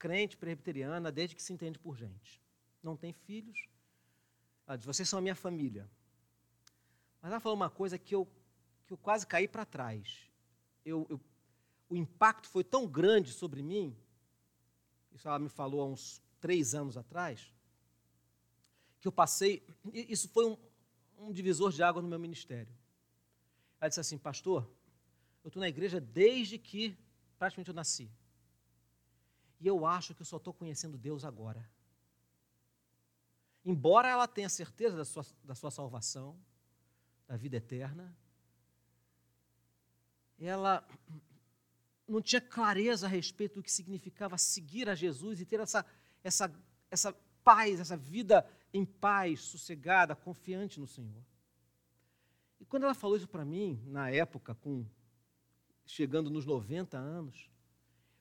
crente 0.00 0.36
presbiteriana 0.36 1.12
desde 1.12 1.36
que 1.36 1.42
se 1.42 1.52
entende 1.52 1.78
por 1.78 1.94
gente. 1.94 2.42
Não 2.82 2.96
tem 2.96 3.12
filhos. 3.12 3.68
Ela 4.66 4.76
diz: 4.76 4.86
vocês 4.86 5.08
são 5.08 5.18
a 5.18 5.22
minha 5.22 5.34
família. 5.36 5.88
Mas 7.20 7.30
ela 7.30 7.40
falou 7.40 7.54
uma 7.54 7.68
coisa 7.68 7.98
que 7.98 8.14
eu, 8.14 8.26
que 8.86 8.94
eu 8.94 8.96
quase 8.96 9.26
caí 9.26 9.46
para 9.46 9.66
trás. 9.66 10.26
Eu, 10.84 11.06
eu, 11.10 11.20
o 11.90 11.94
impacto 11.94 12.48
foi 12.48 12.64
tão 12.64 12.86
grande 12.86 13.30
sobre 13.32 13.62
mim, 13.62 13.94
isso 15.12 15.28
ela 15.28 15.38
me 15.38 15.50
falou 15.50 15.82
há 15.82 15.86
uns 15.86 16.22
três 16.40 16.74
anos 16.74 16.96
atrás, 16.96 17.52
que 19.00 19.06
eu 19.06 19.12
passei. 19.12 19.62
Isso 19.92 20.30
foi 20.30 20.46
um, 20.46 20.56
um 21.18 21.32
divisor 21.32 21.70
de 21.70 21.82
água 21.82 22.00
no 22.00 22.08
meu 22.08 22.18
ministério. 22.18 22.74
Ela 23.78 23.90
disse 23.90 24.00
assim: 24.00 24.16
Pastor, 24.16 24.66
eu 25.44 25.48
estou 25.48 25.60
na 25.60 25.68
igreja 25.68 26.00
desde 26.00 26.56
que 26.56 26.96
praticamente 27.38 27.68
eu 27.68 27.74
nasci. 27.74 28.10
E 29.60 29.66
eu 29.66 29.84
acho 29.84 30.14
que 30.14 30.22
eu 30.22 30.26
só 30.26 30.38
estou 30.38 30.54
conhecendo 30.54 30.96
Deus 30.96 31.24
agora. 31.24 31.68
Embora 33.64 34.08
ela 34.08 34.26
tenha 34.26 34.48
certeza 34.48 34.96
da 34.96 35.04
sua, 35.04 35.26
da 35.44 35.54
sua 35.54 35.70
salvação, 35.70 36.36
da 37.28 37.36
vida 37.36 37.56
eterna, 37.58 38.16
ela 40.38 40.86
não 42.08 42.22
tinha 42.22 42.40
clareza 42.40 43.06
a 43.06 43.08
respeito 43.08 43.56
do 43.56 43.62
que 43.62 43.70
significava 43.70 44.38
seguir 44.38 44.88
a 44.88 44.94
Jesus 44.94 45.40
e 45.40 45.44
ter 45.44 45.60
essa, 45.60 45.84
essa, 46.24 46.52
essa 46.90 47.12
paz, 47.44 47.78
essa 47.78 47.96
vida 47.96 48.48
em 48.72 48.84
paz, 48.84 49.42
sossegada, 49.42 50.16
confiante 50.16 50.80
no 50.80 50.86
Senhor. 50.86 51.22
E 52.58 52.64
quando 52.64 52.84
ela 52.84 52.94
falou 52.94 53.16
isso 53.16 53.28
para 53.28 53.44
mim, 53.44 53.82
na 53.86 54.10
época, 54.10 54.54
com 54.54 54.86
chegando 55.86 56.30
nos 56.30 56.46
90 56.46 56.96
anos, 56.96 57.50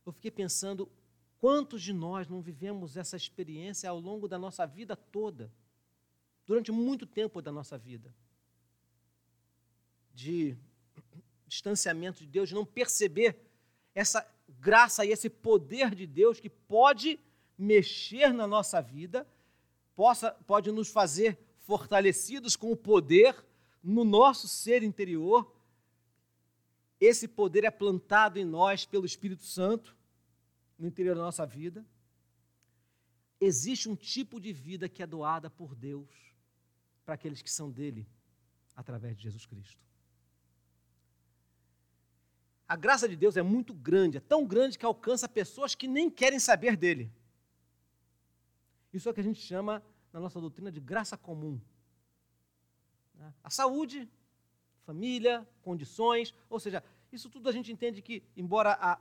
eu 0.06 0.12
fiquei 0.12 0.32
pensando 0.32 0.91
quantos 1.39 1.82
de 1.82 1.93
nós 1.93 2.28
não 2.28 2.41
vivemos 2.41 2.97
essa 2.97 3.15
experiência 3.15 3.89
ao 3.89 3.99
longo 3.99 4.28
da 4.28 4.38
nossa 4.38 4.65
vida 4.65 4.95
toda, 4.95 5.52
durante 6.45 6.71
muito 6.71 7.06
tempo 7.06 7.41
da 7.41 7.52
nossa 7.52 7.78
vida, 7.78 8.13
de 10.13 10.58
distanciamento 11.47 12.19
de 12.19 12.28
Deus, 12.28 12.49
de 12.49 12.56
não 12.56 12.65
perceber 12.65 13.39
essa 13.95 14.25
graça 14.60 15.06
e 15.06 15.12
esse 15.12 15.30
poder 15.30 15.95
de 15.95 16.06
Deus 16.06 16.39
que 16.39 16.49
pode 16.49 17.19
mexer 17.58 18.34
na 18.34 18.45
nossa 18.45 18.82
vida, 18.82 19.28
possa, 19.95 20.32
pode 20.45 20.71
nos 20.71 20.89
fazer 20.89 21.38
fortalecidos 21.60 22.56
com 22.56 22.71
o 22.71 22.75
poder 22.75 23.36
no 23.84 24.04
nosso 24.04 24.47
ser 24.47 24.84
interior. 24.84 25.54
Esse 26.99 27.28
poder 27.28 27.63
é 27.63 27.71
plantado 27.71 28.39
em 28.39 28.45
nós 28.45 28.86
pelo 28.86 29.06
Espírito 29.06 29.43
Santo, 29.43 29.95
no 30.80 30.88
interior 30.88 31.15
da 31.15 31.22
nossa 31.22 31.46
vida. 31.46 31.86
Existe 33.39 33.88
um 33.89 33.96
tipo 33.96 34.39
de 34.39 34.52
vida 34.52 34.89
que 34.89 35.04
é 35.04 35.08
doada 35.08 35.50
por 35.50 35.76
Deus 35.76 36.10
para 37.06 37.15
aqueles 37.15 37.42
que 37.42 37.52
são 37.52 37.70
dele, 37.70 38.08
através 38.76 39.15
de 39.18 39.24
Jesus 39.24 39.46
Cristo. 39.46 39.86
A 42.68 42.76
graça 42.76 43.10
de 43.10 43.15
Deus 43.15 43.36
é 43.36 43.42
muito 43.42 43.74
grande, 43.74 44.18
é 44.18 44.22
tão 44.22 44.46
grande 44.46 44.78
que 44.78 44.86
alcança 44.86 45.28
pessoas 45.28 45.76
que 45.76 45.88
nem 45.88 46.10
querem 46.10 46.39
saber 46.39 46.78
dele. 46.78 47.12
Isso 48.94 49.08
é 49.08 49.12
o 49.12 49.13
que 49.13 49.22
a 49.22 49.24
gente 49.24 49.42
chama, 49.42 49.84
na 50.13 50.20
nossa 50.20 50.39
doutrina, 50.39 50.72
de 50.72 50.80
graça 50.80 51.18
comum. 51.18 51.60
A 53.44 53.50
saúde 53.50 54.08
família, 54.89 55.48
condições, 55.62 56.34
ou 56.50 56.60
seja, 56.60 56.84
isso 57.12 57.30
tudo 57.30 57.48
a 57.48 57.52
gente 57.52 57.72
entende 57.72 58.02
que, 58.02 58.24
embora 58.36 58.72
a, 58.82 59.00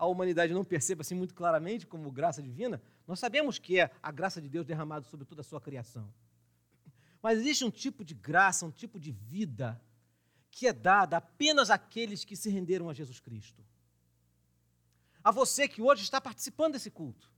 a 0.00 0.06
humanidade 0.06 0.54
não 0.54 0.64
perceba 0.64 1.02
assim 1.02 1.14
muito 1.14 1.34
claramente 1.34 1.86
como 1.86 2.10
graça 2.10 2.42
divina, 2.42 2.80
nós 3.06 3.20
sabemos 3.20 3.58
que 3.58 3.78
é 3.78 3.90
a 4.02 4.10
graça 4.10 4.40
de 4.40 4.48
Deus 4.48 4.64
derramada 4.64 5.04
sobre 5.04 5.26
toda 5.26 5.42
a 5.42 5.44
sua 5.44 5.60
criação. 5.60 6.10
Mas 7.22 7.38
existe 7.38 7.66
um 7.66 7.70
tipo 7.70 8.02
de 8.02 8.14
graça, 8.14 8.64
um 8.64 8.70
tipo 8.70 8.98
de 8.98 9.12
vida 9.12 9.78
que 10.50 10.66
é 10.66 10.72
dada 10.72 11.18
apenas 11.18 11.68
àqueles 11.68 12.24
que 12.24 12.34
se 12.34 12.48
renderam 12.48 12.88
a 12.88 12.94
Jesus 12.94 13.20
Cristo. 13.20 13.62
A 15.22 15.30
você 15.30 15.68
que 15.68 15.82
hoje 15.82 16.02
está 16.02 16.18
participando 16.18 16.72
desse 16.72 16.90
culto, 16.90 17.30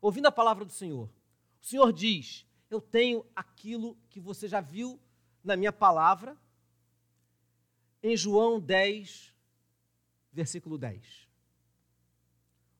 ouvindo 0.00 0.26
a 0.26 0.32
palavra 0.32 0.64
do 0.64 0.72
Senhor. 0.72 1.08
O 1.62 1.64
Senhor 1.64 1.92
diz: 1.92 2.44
Eu 2.68 2.80
tenho 2.80 3.24
aquilo 3.36 3.96
que 4.10 4.18
você 4.18 4.48
já 4.48 4.60
viu 4.60 5.00
na 5.44 5.56
minha 5.56 5.72
palavra, 5.72 6.36
em 8.02 8.16
João 8.16 8.58
10, 8.58 9.32
versículo 10.32 10.76
10, 10.76 11.27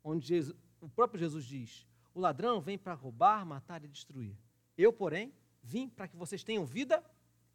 onde 0.03 0.27
Jesus, 0.27 0.57
o 0.81 0.89
próprio 0.89 1.21
Jesus 1.21 1.45
diz: 1.45 1.87
O 2.15 2.21
ladrão 2.21 2.61
vem 2.61 2.79
para 2.79 2.95
roubar, 2.95 3.45
matar 3.45 3.85
e 3.85 3.89
destruir. 3.89 4.37
Eu, 4.77 4.93
porém, 4.93 5.33
vim 5.63 5.89
para 5.89 6.09
que 6.09 6.17
vocês 6.17 6.43
tenham 6.43 6.65
vida 6.65 7.05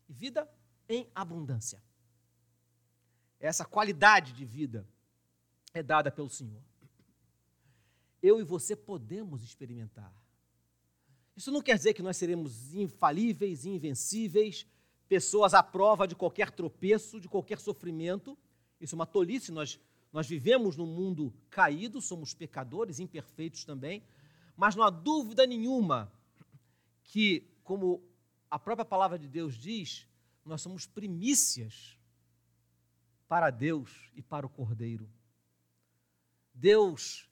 e 0.07 0.13
vida 0.13 0.49
em 0.87 1.09
abundância. 1.15 1.81
Essa 3.39 3.65
qualidade 3.65 4.33
de 4.33 4.45
vida 4.45 4.87
é 5.73 5.81
dada 5.83 6.11
pelo 6.11 6.29
Senhor. 6.29 6.61
Eu 8.21 8.39
e 8.39 8.43
você 8.43 8.75
podemos 8.75 9.43
experimentar. 9.43 10.13
Isso 11.35 11.51
não 11.51 11.61
quer 11.61 11.75
dizer 11.75 11.93
que 11.93 12.01
nós 12.01 12.15
seremos 12.15 12.73
infalíveis, 12.73 13.65
invencíveis, 13.65 14.67
pessoas 15.09 15.53
à 15.53 15.63
prova 15.63 16.07
de 16.07 16.15
qualquer 16.15 16.51
tropeço, 16.51 17.19
de 17.19 17.27
qualquer 17.27 17.59
sofrimento. 17.59 18.37
Isso 18.79 18.95
é 18.95 18.97
uma 18.97 19.05
tolice, 19.05 19.51
nós, 19.51 19.79
nós 20.13 20.27
vivemos 20.27 20.77
num 20.77 20.85
mundo 20.85 21.33
caído, 21.49 21.99
somos 21.99 22.35
pecadores, 22.35 22.99
imperfeitos 22.99 23.65
também, 23.65 24.03
mas 24.55 24.75
não 24.75 24.83
há 24.83 24.91
dúvida 24.91 25.47
nenhuma 25.47 26.13
que, 27.03 27.51
como 27.63 27.99
a 28.49 28.59
própria 28.59 28.85
palavra 28.85 29.17
de 29.17 29.27
Deus 29.27 29.55
diz, 29.57 30.07
nós 30.45 30.61
somos 30.61 30.85
primícias 30.85 31.97
para 33.27 33.49
Deus 33.49 34.11
e 34.13 34.21
para 34.21 34.45
o 34.45 34.49
Cordeiro. 34.49 35.09
Deus 36.53 37.27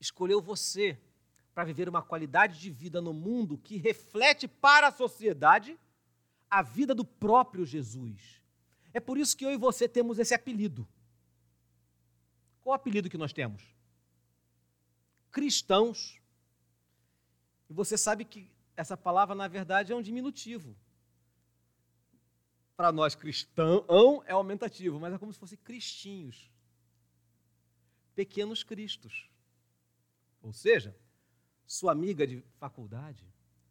escolheu 0.00 0.42
você 0.42 0.98
para 1.54 1.62
viver 1.62 1.88
uma 1.88 2.02
qualidade 2.02 2.58
de 2.58 2.70
vida 2.70 3.00
no 3.00 3.12
mundo 3.12 3.56
que 3.56 3.76
reflete 3.76 4.48
para 4.48 4.88
a 4.88 4.92
sociedade 4.92 5.78
a 6.50 6.62
vida 6.62 6.94
do 6.96 7.04
próprio 7.04 7.64
Jesus. 7.64 8.42
É 8.92 8.98
por 8.98 9.16
isso 9.16 9.36
que 9.36 9.44
eu 9.44 9.52
e 9.52 9.56
você 9.56 9.88
temos 9.88 10.18
esse 10.18 10.34
apelido. 10.34 10.88
Qual 12.68 12.76
o 12.76 12.80
apelido 12.82 13.08
que 13.08 13.16
nós 13.16 13.32
temos? 13.32 13.62
Cristãos. 15.30 16.20
E 17.66 17.72
você 17.72 17.96
sabe 17.96 18.26
que 18.26 18.50
essa 18.76 18.94
palavra, 18.94 19.34
na 19.34 19.48
verdade, 19.48 19.90
é 19.90 19.96
um 19.96 20.02
diminutivo. 20.02 20.76
Para 22.76 22.92
nós, 22.92 23.14
cristão 23.14 24.22
é 24.26 24.32
aumentativo, 24.32 25.00
mas 25.00 25.14
é 25.14 25.18
como 25.18 25.32
se 25.32 25.38
fosse 25.38 25.56
cristinhos. 25.56 26.52
Pequenos 28.14 28.62
cristos. 28.62 29.30
Ou 30.42 30.52
seja, 30.52 30.94
sua 31.66 31.92
amiga 31.92 32.26
de 32.26 32.44
faculdade, 32.58 33.26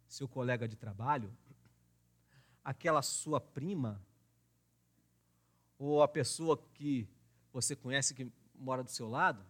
seu 0.08 0.26
colega 0.26 0.66
de 0.66 0.74
trabalho, 0.74 1.32
aquela 2.64 3.00
sua 3.00 3.40
prima, 3.40 4.04
ou 5.78 6.02
a 6.02 6.08
pessoa 6.08 6.60
que 6.74 7.08
você 7.52 7.76
conhece 7.76 8.12
que 8.12 8.28
mora 8.58 8.82
do 8.82 8.90
seu 8.90 9.08
lado, 9.08 9.44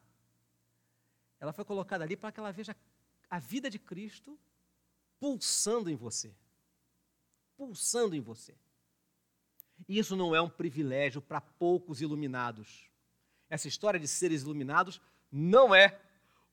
ela 1.41 1.53
foi 1.53 1.65
colocada 1.65 2.05
ali 2.05 2.17
para 2.17 2.33
que 2.33 2.41
ela 2.41 2.53
veja 2.53 2.77
a 3.31 3.39
vida 3.39 3.71
de 3.71 3.79
Cristo 3.79 4.39
pulsando 5.19 5.91
em 5.91 5.97
você. 5.97 6.35
Pulsando 7.57 8.15
em 8.15 8.21
você. 8.21 8.55
E 9.89 9.99
isso 9.99 10.17
não 10.17 10.35
é 10.35 10.41
um 10.41 10.49
privilégio 10.49 11.21
para 11.21 11.41
poucos 11.41 12.01
iluminados. 12.01 12.91
Essa 13.49 13.69
história 13.69 14.01
de 14.01 14.09
seres 14.09 14.43
iluminados 14.43 15.01
não 15.31 15.75
é 15.75 16.01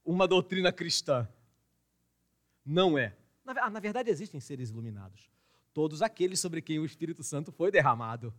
uma 0.03 0.27
doutrina 0.27 0.71
cristã. 0.71 1.27
Não 2.65 2.97
é. 2.97 3.15
Na, 3.43 3.69
na 3.69 3.79
verdade, 3.79 4.09
existem 4.09 4.39
seres 4.39 4.69
iluminados. 4.69 5.29
Todos 5.73 6.01
aqueles 6.01 6.39
sobre 6.39 6.61
quem 6.61 6.79
o 6.79 6.85
Espírito 6.85 7.23
Santo 7.23 7.51
foi 7.51 7.71
derramado, 7.71 8.33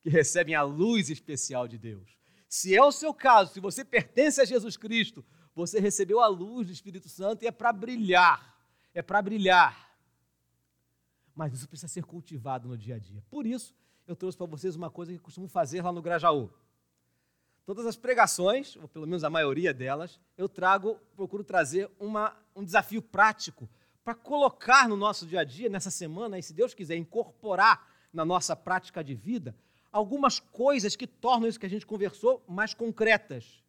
que 0.00 0.08
recebem 0.08 0.54
a 0.54 0.62
luz 0.62 1.10
especial 1.10 1.68
de 1.68 1.78
Deus. 1.78 2.18
Se 2.48 2.74
é 2.74 2.82
o 2.82 2.92
seu 2.92 3.12
caso, 3.12 3.52
se 3.52 3.60
você 3.60 3.84
pertence 3.84 4.40
a 4.40 4.44
Jesus 4.44 4.76
Cristo, 4.76 5.24
você 5.54 5.78
recebeu 5.78 6.20
a 6.20 6.26
luz 6.26 6.66
do 6.66 6.72
Espírito 6.72 7.08
Santo 7.08 7.42
e 7.42 7.46
é 7.46 7.50
para 7.50 7.72
brilhar. 7.72 8.56
É 8.92 9.02
para 9.02 9.20
brilhar. 9.22 9.96
Mas 11.34 11.52
isso 11.52 11.68
precisa 11.68 11.88
ser 11.88 12.04
cultivado 12.04 12.68
no 12.68 12.76
dia 12.78 12.96
a 12.96 12.98
dia. 12.98 13.22
Por 13.28 13.46
isso, 13.46 13.74
eu 14.06 14.14
trouxe 14.14 14.36
para 14.36 14.46
vocês 14.46 14.76
uma 14.76 14.90
coisa 14.90 15.12
que 15.12 15.18
costumo 15.18 15.48
fazer 15.48 15.82
lá 15.82 15.90
no 15.90 16.02
Grajaú. 16.02 16.50
Todas 17.64 17.86
as 17.86 17.96
pregações, 17.96 18.76
ou 18.76 18.86
pelo 18.86 19.06
menos 19.06 19.24
a 19.24 19.30
maioria 19.30 19.72
delas, 19.72 20.20
eu 20.36 20.48
trago, 20.48 21.00
procuro 21.16 21.42
trazer 21.42 21.90
uma, 21.98 22.36
um 22.54 22.62
desafio 22.62 23.00
prático 23.00 23.68
para 24.04 24.14
colocar 24.14 24.86
no 24.86 24.96
nosso 24.96 25.26
dia 25.26 25.40
a 25.40 25.44
dia, 25.44 25.70
nessa 25.70 25.90
semana, 25.90 26.38
e 26.38 26.42
se 26.42 26.52
Deus 26.52 26.74
quiser, 26.74 26.96
incorporar 26.96 27.88
na 28.12 28.22
nossa 28.22 28.54
prática 28.54 29.02
de 29.02 29.14
vida 29.14 29.56
algumas 29.94 30.40
coisas 30.40 30.96
que 30.96 31.06
tornam 31.06 31.48
isso 31.48 31.60
que 31.60 31.66
a 31.66 31.70
gente 31.70 31.86
conversou 31.86 32.44
mais 32.48 32.74
concretas. 32.74 33.62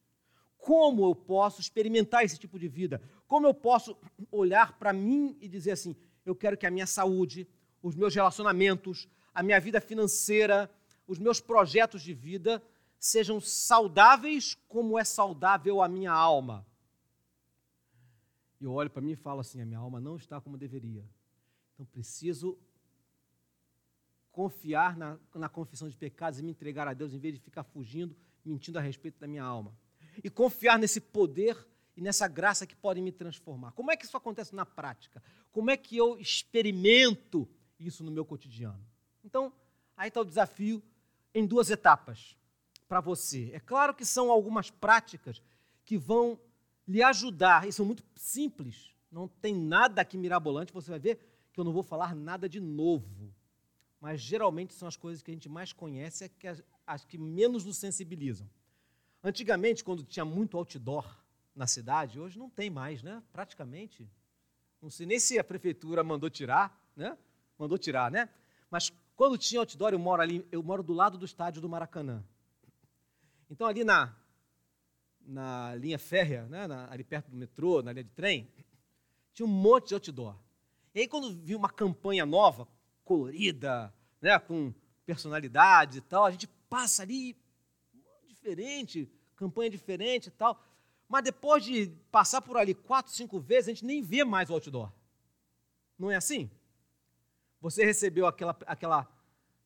Como 0.57 1.05
eu 1.05 1.13
posso 1.13 1.61
experimentar 1.61 2.25
esse 2.25 2.39
tipo 2.39 2.57
de 2.57 2.67
vida? 2.67 2.99
Como 3.27 3.45
eu 3.45 3.53
posso 3.53 3.95
olhar 4.31 4.73
para 4.79 4.91
mim 4.91 5.37
e 5.39 5.47
dizer 5.47 5.73
assim: 5.73 5.95
eu 6.25 6.35
quero 6.35 6.57
que 6.57 6.65
a 6.65 6.71
minha 6.71 6.87
saúde, 6.87 7.47
os 7.79 7.95
meus 7.95 8.15
relacionamentos, 8.15 9.07
a 9.35 9.43
minha 9.43 9.59
vida 9.59 9.79
financeira, 9.79 10.67
os 11.05 11.19
meus 11.19 11.39
projetos 11.39 12.01
de 12.01 12.15
vida 12.15 12.59
sejam 12.97 13.39
saudáveis 13.39 14.55
como 14.67 14.97
é 14.97 15.03
saudável 15.03 15.79
a 15.79 15.87
minha 15.87 16.11
alma. 16.11 16.65
E 18.59 18.65
eu 18.65 18.73
olho 18.73 18.89
para 18.89 19.03
mim 19.03 19.11
e 19.11 19.15
falo 19.15 19.41
assim: 19.41 19.61
a 19.61 19.65
minha 19.65 19.77
alma 19.77 20.01
não 20.01 20.15
está 20.15 20.41
como 20.41 20.57
deveria. 20.57 21.07
Então 21.75 21.85
preciso 21.85 22.57
confiar 24.35 24.97
na, 24.97 25.17
na 25.33 25.47
confissão 25.47 25.87
de 25.87 25.95
pecados 25.95 26.39
e 26.39 26.43
me 26.43 26.51
entregar 26.51 26.89
a 26.89 26.93
Deus 26.93 27.13
em 27.13 27.17
vez 27.17 27.35
de 27.35 27.39
ficar 27.39 27.63
fugindo, 27.63 28.13
mentindo 28.43 28.77
a 28.77 28.81
respeito 28.81 29.17
da 29.17 29.25
minha 29.25 29.41
alma. 29.41 29.73
E 30.21 30.29
confiar 30.29 30.77
nesse 30.77 30.99
poder 30.99 31.57
e 31.95 32.01
nessa 32.01 32.27
graça 32.27 32.67
que 32.67 32.75
podem 32.75 33.01
me 33.01 33.13
transformar. 33.13 33.71
Como 33.71 33.89
é 33.91 33.95
que 33.95 34.03
isso 34.03 34.17
acontece 34.17 34.53
na 34.53 34.65
prática? 34.65 35.23
Como 35.53 35.71
é 35.71 35.77
que 35.77 35.95
eu 35.95 36.19
experimento 36.19 37.47
isso 37.79 38.03
no 38.03 38.11
meu 38.11 38.25
cotidiano? 38.25 38.85
Então, 39.23 39.53
aí 39.95 40.09
está 40.09 40.19
o 40.19 40.25
desafio 40.25 40.83
em 41.33 41.47
duas 41.47 41.69
etapas 41.69 42.35
para 42.89 42.99
você. 42.99 43.51
É 43.53 43.59
claro 43.61 43.93
que 43.93 44.05
são 44.05 44.29
algumas 44.29 44.69
práticas 44.69 45.41
que 45.85 45.97
vão 45.97 46.37
lhe 46.85 47.01
ajudar, 47.01 47.65
e 47.65 47.71
são 47.71 47.85
muito 47.85 48.03
simples, 48.17 48.91
não 49.09 49.29
tem 49.29 49.55
nada 49.55 50.01
aqui 50.01 50.17
mirabolante, 50.17 50.73
você 50.73 50.91
vai 50.91 50.99
ver 50.99 51.19
que 51.53 51.59
eu 51.59 51.63
não 51.63 51.71
vou 51.71 51.83
falar 51.83 52.13
nada 52.13 52.49
de 52.49 52.59
novo. 52.59 53.33
Mas 54.05 54.21
geralmente 54.21 54.71
são 54.75 54.87
as 54.87 54.95
coisas 54.95 55.23
que 55.23 55.31
a 55.31 55.33
gente 55.33 55.49
mais 55.49 55.73
conhece, 55.73 56.25
é 56.25 56.29
que 56.29 56.47
as, 56.47 56.61
as 56.85 57.03
que 57.03 57.17
menos 57.17 57.65
nos 57.65 57.77
sensibilizam. 57.77 58.47
Antigamente, 59.23 59.83
quando 59.83 60.03
tinha 60.03 60.23
muito 60.23 60.55
outdoor 60.55 61.11
na 61.55 61.65
cidade, 61.65 62.19
hoje 62.19 62.37
não 62.37 62.47
tem 62.47 62.69
mais, 62.69 63.01
né? 63.01 63.23
Praticamente. 63.33 64.07
Não 64.79 64.91
sei 64.91 65.07
nem 65.07 65.19
se 65.19 65.39
a 65.39 65.43
prefeitura 65.43 66.03
mandou 66.03 66.29
tirar, 66.29 66.79
né? 66.95 67.17
Mandou 67.57 67.79
tirar, 67.79 68.11
né? 68.11 68.29
Mas 68.69 68.93
quando 69.15 69.39
tinha 69.39 69.59
outdoor, 69.59 69.91
eu 69.91 69.97
moro 69.97 70.21
ali, 70.21 70.47
eu 70.51 70.61
moro 70.61 70.83
do 70.83 70.93
lado 70.93 71.17
do 71.17 71.25
estádio 71.25 71.59
do 71.59 71.67
Maracanã. 71.67 72.23
Então, 73.49 73.65
ali 73.65 73.83
na, 73.83 74.15
na 75.19 75.73
linha 75.73 75.97
férrea, 75.97 76.45
né, 76.45 76.67
na, 76.67 76.91
ali 76.91 77.03
perto 77.03 77.31
do 77.31 77.37
metrô, 77.37 77.81
na 77.81 77.91
linha 77.91 78.03
de 78.03 78.11
trem, 78.11 78.47
tinha 79.33 79.47
um 79.47 79.51
monte 79.51 79.87
de 79.87 79.93
outdoor. 79.95 80.37
E 80.93 80.99
aí, 80.99 81.07
quando 81.07 81.33
vi 81.33 81.55
uma 81.55 81.71
campanha 81.71 82.23
nova, 82.23 82.67
colorida, 83.03 83.93
né, 84.25 84.39
com 84.39 84.73
personalidade 85.05 85.99
e 85.99 86.01
tal, 86.01 86.25
a 86.25 86.31
gente 86.31 86.47
passa 86.67 87.03
ali, 87.03 87.37
diferente, 88.27 89.07
campanha 89.35 89.69
diferente 89.69 90.27
e 90.29 90.31
tal. 90.31 90.59
Mas 91.07 91.23
depois 91.23 91.63
de 91.63 91.91
passar 92.11 92.41
por 92.41 92.57
ali 92.57 92.73
quatro, 92.73 93.13
cinco 93.13 93.39
vezes, 93.39 93.67
a 93.67 93.73
gente 93.73 93.85
nem 93.85 94.01
vê 94.01 94.23
mais 94.23 94.49
o 94.49 94.53
outdoor. 94.53 94.91
Não 95.97 96.09
é 96.09 96.15
assim? 96.15 96.49
Você 97.61 97.85
recebeu 97.85 98.25
aquela, 98.25 98.57
aquela 98.65 99.07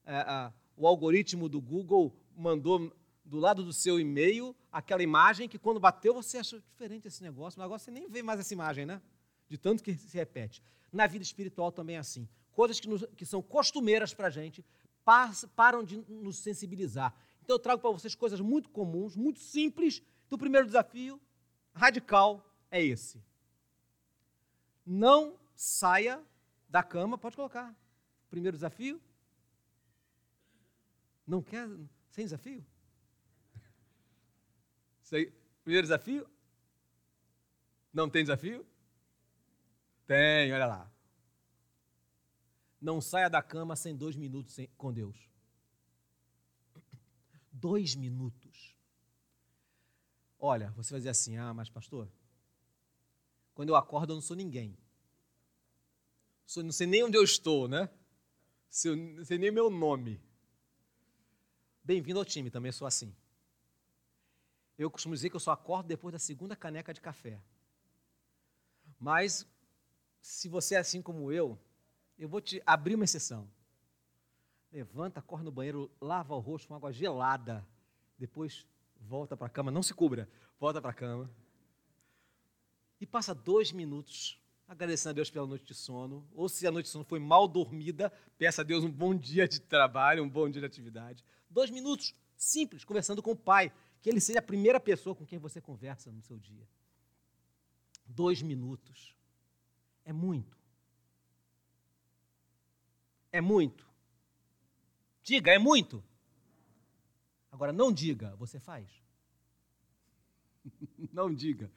é, 0.06 0.18
a, 0.18 0.52
o 0.76 0.86
algoritmo 0.86 1.48
do 1.48 1.62
Google 1.62 2.14
mandou 2.36 2.94
do 3.24 3.38
lado 3.38 3.64
do 3.64 3.72
seu 3.72 3.98
e-mail 3.98 4.54
aquela 4.70 5.02
imagem 5.02 5.48
que 5.48 5.58
quando 5.58 5.80
bateu 5.80 6.14
você 6.14 6.40
achou 6.40 6.60
diferente 6.60 7.08
esse 7.08 7.24
negócio, 7.24 7.58
mas 7.58 7.66
agora 7.66 7.80
você 7.80 7.92
nem 7.92 8.10
vê 8.10 8.22
mais 8.22 8.42
essa 8.42 8.54
imagem, 8.54 8.86
né? 8.86 9.02
De 9.48 9.58
tanto 9.58 9.82
que 9.82 9.96
se 9.96 10.18
repete. 10.18 10.62
Na 10.92 11.08
vida 11.08 11.24
espiritual 11.24 11.72
também 11.72 11.96
é 11.96 12.00
assim. 12.00 12.28
Coisas 12.60 12.78
que, 12.78 12.90
nos, 12.90 13.06
que 13.16 13.26
são 13.26 13.42
costumeiras 13.42 14.14
para 14.14 14.28
a 14.28 14.30
gente 14.30 14.66
param 15.56 15.82
de 15.82 15.96
nos 16.10 16.40
sensibilizar. 16.40 17.16
Então 17.42 17.56
eu 17.56 17.60
trago 17.60 17.82
para 17.82 17.90
vocês 17.90 18.14
coisas 18.16 18.42
muito 18.42 18.70
comuns, 18.70 19.16
muito 19.16 19.40
simples. 19.40 20.04
Então, 20.28 20.36
o 20.36 20.38
primeiro 20.38 20.66
desafio 20.66 21.22
radical 21.74 22.46
é 22.70 22.84
esse. 22.84 23.24
Não 24.86 25.40
saia 25.56 26.22
da 26.68 26.84
cama, 26.84 27.18
pode 27.18 27.38
colocar. 27.38 27.74
Primeiro 28.30 28.58
desafio. 28.58 29.02
Não 31.26 31.42
quer? 31.42 31.66
Sem 32.10 32.26
desafio? 32.26 32.66
Primeiro 35.64 35.88
desafio? 35.88 36.30
Não 37.94 38.10
tem 38.10 38.22
desafio? 38.22 38.68
Tem, 40.06 40.52
olha 40.52 40.66
lá. 40.66 40.89
Não 42.82 43.02
saia 43.02 43.30
da 43.30 43.42
cama 43.42 43.76
sem 43.76 43.96
dois 43.96 44.16
minutos 44.16 44.58
com 44.78 44.94
Deus. 44.94 45.18
Dois 47.52 47.96
minutos. 47.96 48.76
Olha, 50.40 50.72
você 50.72 50.92
vai 50.92 51.00
dizer 51.00 51.10
assim: 51.10 51.38
ah, 51.38 51.54
mas 51.54 51.70
pastor, 51.70 52.10
quando 53.54 53.70
eu 53.70 53.76
acordo 53.76 54.14
eu 54.14 54.16
não 54.16 54.22
sou 54.22 54.38
ninguém. 54.38 54.78
não 56.58 56.72
sei 56.72 56.88
nem 56.88 57.04
onde 57.04 57.18
eu 57.18 57.24
estou, 57.24 57.68
né? 57.68 57.90
Não 59.16 59.26
sei 59.26 59.38
nem 59.38 59.52
meu 59.52 59.70
nome. 59.70 60.22
Bem-vindo 61.84 62.20
ao 62.20 62.26
time, 62.26 62.50
também 62.50 62.72
sou 62.72 62.88
assim. 62.88 63.14
Eu 64.78 64.90
costumo 64.90 65.14
dizer 65.14 65.30
que 65.30 65.36
eu 65.36 65.42
só 65.42 65.52
acordo 65.52 65.88
depois 65.88 66.14
da 66.14 66.20
segunda 66.20 66.56
caneca 66.56 66.94
de 66.94 67.02
café. 67.02 67.42
Mas, 68.98 69.46
se 70.22 70.48
você 70.48 70.76
é 70.76 70.78
assim 70.78 71.02
como 71.02 71.32
eu, 71.32 71.60
eu 72.20 72.28
vou 72.28 72.42
te 72.42 72.62
abrir 72.66 72.96
uma 72.96 73.06
exceção. 73.06 73.50
Levanta, 74.72 75.22
corre 75.22 75.44
no 75.44 75.52
banheiro, 75.52 75.90
lava 76.00 76.36
o 76.36 76.40
rosto 76.40 76.68
com 76.68 76.76
água 76.76 76.92
gelada. 76.92 77.66
Depois 78.18 78.68
volta 79.00 79.36
para 79.38 79.48
a 79.48 79.50
cama, 79.50 79.72
não 79.72 79.82
se 79.82 79.94
cubra, 79.94 80.30
volta 80.60 80.82
para 80.82 80.92
a 80.92 80.94
cama. 80.94 81.32
E 83.00 83.06
passa 83.06 83.34
dois 83.34 83.72
minutos 83.72 84.38
agradecendo 84.68 85.12
a 85.12 85.14
Deus 85.14 85.32
pela 85.32 85.48
noite 85.48 85.66
de 85.66 85.74
sono. 85.74 86.28
Ou 86.36 86.48
se 86.50 86.68
a 86.68 86.72
noite 86.72 86.86
de 86.86 86.92
sono 86.92 87.06
foi 87.06 87.20
mal 87.20 87.48
dormida, 87.48 88.12
peça 88.38 88.62
a 88.62 88.66
Deus 88.66 88.84
um 88.84 88.92
bom 88.92 89.16
dia 89.16 89.48
de 89.48 89.60
trabalho, 89.62 90.24
um 90.24 90.30
bom 90.30 90.48
dia 90.50 90.62
de 90.62 90.68
atividade. 90.68 91.24
Dois 91.50 91.72
minutos, 91.72 92.14
simples, 92.36 92.84
conversando 92.84 93.24
com 93.24 93.32
o 93.32 93.36
Pai 93.36 93.72
que 94.02 94.10
ele 94.10 94.20
seja 94.20 94.40
a 94.40 94.44
primeira 94.44 94.80
pessoa 94.80 95.16
com 95.16 95.26
quem 95.26 95.40
você 95.40 95.60
conversa 95.60 96.12
no 96.12 96.22
seu 96.22 96.38
dia. 96.38 96.68
Dois 98.06 98.42
minutos. 98.42 99.16
É 100.06 100.14
muito. 100.14 100.59
É 103.32 103.42
muito. 103.42 103.88
Diga, 105.24 105.52
é 105.52 105.60
muito. 105.60 106.04
Agora, 107.52 107.72
não 107.72 107.92
diga, 107.92 108.36
você 108.36 108.60
faz. 108.60 108.90
não 111.14 111.34
diga. 111.34 111.72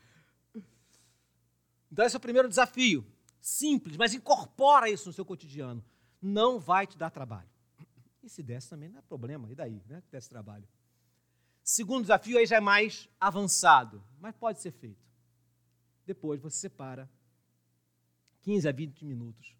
Então, 1.90 2.04
esse 2.04 2.16
é 2.16 2.18
o 2.18 2.20
primeiro 2.20 2.48
desafio. 2.48 3.06
Simples, 3.40 3.96
mas 3.96 4.14
incorpora 4.14 4.88
isso 4.88 5.08
no 5.08 5.12
seu 5.12 5.24
cotidiano. 5.24 5.84
Não 6.20 6.58
vai 6.58 6.86
te 6.86 6.96
dar 6.96 7.10
trabalho. 7.10 7.48
E 8.22 8.28
se 8.28 8.42
desse 8.42 8.70
também, 8.70 8.88
não 8.88 8.98
é 8.98 9.02
problema. 9.02 9.50
E 9.50 9.54
daí, 9.54 9.82
né? 9.88 10.00
Que 10.02 10.10
desse 10.10 10.28
trabalho. 10.28 10.66
Segundo 11.62 12.02
desafio 12.02 12.38
aí 12.38 12.46
já 12.46 12.56
é 12.56 12.60
mais 12.60 13.08
avançado, 13.20 14.02
mas 14.20 14.34
pode 14.34 14.60
ser 14.60 14.72
feito. 14.72 15.02
Depois 16.04 16.40
você 16.40 16.56
separa 16.56 17.10
15 18.42 18.68
a 18.68 18.72
20 18.72 19.04
minutos 19.04 19.56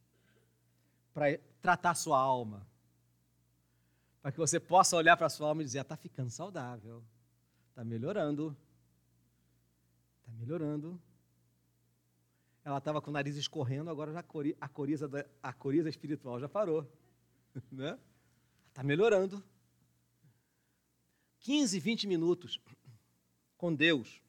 para 1.13 1.39
tratar 1.61 1.95
sua 1.95 2.19
alma. 2.19 2.67
Para 4.21 4.33
que 4.33 4.39
você 4.39 4.61
possa 4.61 4.97
olhar 4.97 5.17
para 5.17 5.29
sua 5.29 5.49
alma 5.49 5.63
e 5.63 5.65
dizer: 5.65 5.81
está 5.81 5.95
ah, 5.95 5.99
ficando 5.99 6.31
saudável, 6.31 7.03
está 7.71 7.85
melhorando, 7.85 8.57
está 10.21 10.33
melhorando. 10.33 11.01
Ela 12.65 12.79
estava 12.79 13.03
com 13.03 13.11
o 13.11 13.13
nariz 13.13 13.37
escorrendo, 13.37 13.91
agora 13.91 14.13
já 14.13 14.21
a 14.61 14.69
coriza, 14.69 15.11
a 15.43 15.53
coriza 15.53 15.89
espiritual 15.89 16.41
já 16.41 16.49
parou. 16.49 16.87
Né? 17.71 17.99
Está 18.71 18.83
melhorando. 18.83 19.45
15, 21.41 21.79
20 21.79 22.07
minutos 22.07 22.59
com 23.59 23.75
Deus. 23.75 24.23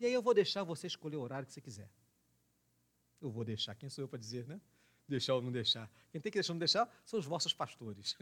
E 0.00 0.06
aí 0.06 0.12
eu 0.14 0.22
vou 0.22 0.32
deixar 0.32 0.64
você 0.64 0.86
escolher 0.86 1.16
o 1.16 1.20
horário 1.20 1.46
que 1.46 1.52
você 1.52 1.60
quiser. 1.60 1.90
Eu 3.20 3.30
vou 3.30 3.44
deixar. 3.44 3.74
Quem 3.74 3.90
sou 3.90 4.04
eu 4.04 4.08
para 4.08 4.18
dizer, 4.18 4.46
né? 4.46 4.58
Deixar 5.08 5.34
ou 5.34 5.42
não 5.42 5.52
deixar. 5.52 5.90
Quem 6.10 6.20
tem 6.20 6.30
que 6.30 6.38
deixar 6.38 6.52
ou 6.52 6.54
não 6.54 6.60
deixar 6.60 7.02
são 7.04 7.18
os 7.18 7.26
vossos 7.26 7.52
pastores. 7.52 8.16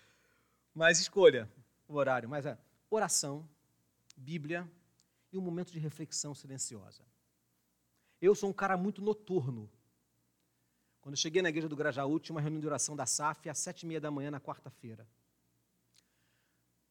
Mas 0.74 1.00
escolha 1.00 1.50
o 1.86 1.94
horário. 1.94 2.28
Mas 2.28 2.46
é 2.46 2.58
oração, 2.90 3.48
Bíblia 4.16 4.70
e 5.32 5.38
um 5.38 5.40
momento 5.40 5.72
de 5.72 5.78
reflexão 5.78 6.34
silenciosa. 6.34 7.02
Eu 8.20 8.34
sou 8.34 8.50
um 8.50 8.52
cara 8.52 8.76
muito 8.76 9.02
noturno. 9.02 9.70
Quando 11.00 11.16
cheguei 11.16 11.42
na 11.42 11.48
igreja 11.48 11.68
do 11.68 11.74
Grajaú, 11.74 12.20
tinha 12.20 12.34
uma 12.34 12.40
reunião 12.40 12.60
de 12.60 12.66
oração 12.66 12.94
da 12.94 13.06
SAF 13.06 13.48
às 13.48 13.58
sete 13.58 13.82
e 13.82 13.86
meia 13.86 14.00
da 14.00 14.10
manhã 14.10 14.30
na 14.30 14.40
quarta-feira. 14.40 15.08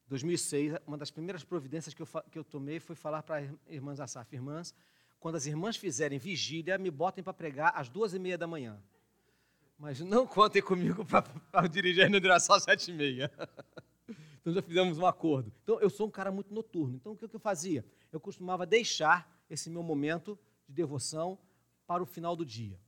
2006, 0.08 0.74
uma 0.86 0.98
das 0.98 1.10
primeiras 1.10 1.42
providências 1.42 1.94
que 1.94 2.02
eu, 2.02 2.08
que 2.30 2.38
eu 2.38 2.44
tomei 2.44 2.82
foi 2.82 2.98
falar 2.98 3.24
para 3.24 3.42
irmãs 3.70 4.00
da 4.00 4.08
SAF, 4.08 4.36
irmãs, 4.36 4.76
quando 5.22 5.36
as 5.36 5.46
irmãs 5.46 5.78
fizerem 5.78 6.20
vigília, 6.20 6.78
me 6.78 6.92
botem 6.92 7.24
para 7.24 7.34
pregar 7.34 7.72
às 7.76 7.88
duas 7.88 8.14
e 8.14 8.20
meia 8.20 8.38
da 8.38 8.46
manhã. 8.46 8.84
Mas 9.82 10.00
não 10.00 10.28
contem 10.28 10.62
comigo 10.62 11.04
para 11.04 11.68
dirigir 11.68 12.08
oração 12.24 12.56
às 12.56 12.62
sete 12.62 12.92
e 12.92 12.94
meia. 12.94 13.32
Então 14.40 14.52
já 14.52 14.62
fizemos 14.64 14.98
um 14.98 15.06
acordo. 15.06 15.54
Então 15.62 15.80
eu 15.80 15.88
sou 15.88 16.08
um 16.08 16.10
cara 16.10 16.32
muito 16.32 16.52
noturno. 16.52 16.96
Então 16.96 17.12
o 17.12 17.16
que 17.16 17.26
eu 17.26 17.40
fazia? 17.40 17.86
Eu 18.12 18.20
costumava 18.20 18.66
deixar 18.66 19.32
esse 19.48 19.70
meu 19.70 19.84
momento 19.84 20.38
de 20.68 20.74
devoção 20.74 21.38
para 21.86 22.02
o 22.02 22.08
final 22.08 22.36
do 22.36 22.44
dia. 22.44 22.80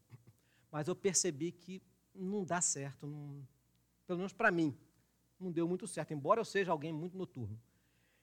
Mas 0.72 0.88
eu 0.88 0.96
percebi 0.96 1.52
que 1.52 1.80
não 2.12 2.44
dá 2.44 2.60
certo, 2.60 3.06
não, 3.06 3.48
pelo 4.08 4.18
menos 4.18 4.34
para 4.34 4.50
mim, 4.50 4.76
não 5.40 5.52
deu 5.52 5.68
muito 5.68 5.86
certo, 5.86 6.12
embora 6.12 6.42
eu 6.42 6.46
seja 6.46 6.72
alguém 6.72 6.92
muito 6.92 7.16
noturno. 7.16 7.62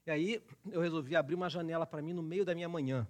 E 0.04 0.10
aí 0.10 0.42
eu 0.72 0.80
resolvi 0.80 1.14
abrir 1.14 1.36
uma 1.36 1.48
janela 1.48 1.86
para 1.86 2.02
mim 2.02 2.12
no 2.12 2.24
meio 2.24 2.44
da 2.44 2.52
minha 2.52 2.68
manhã. 2.68 3.06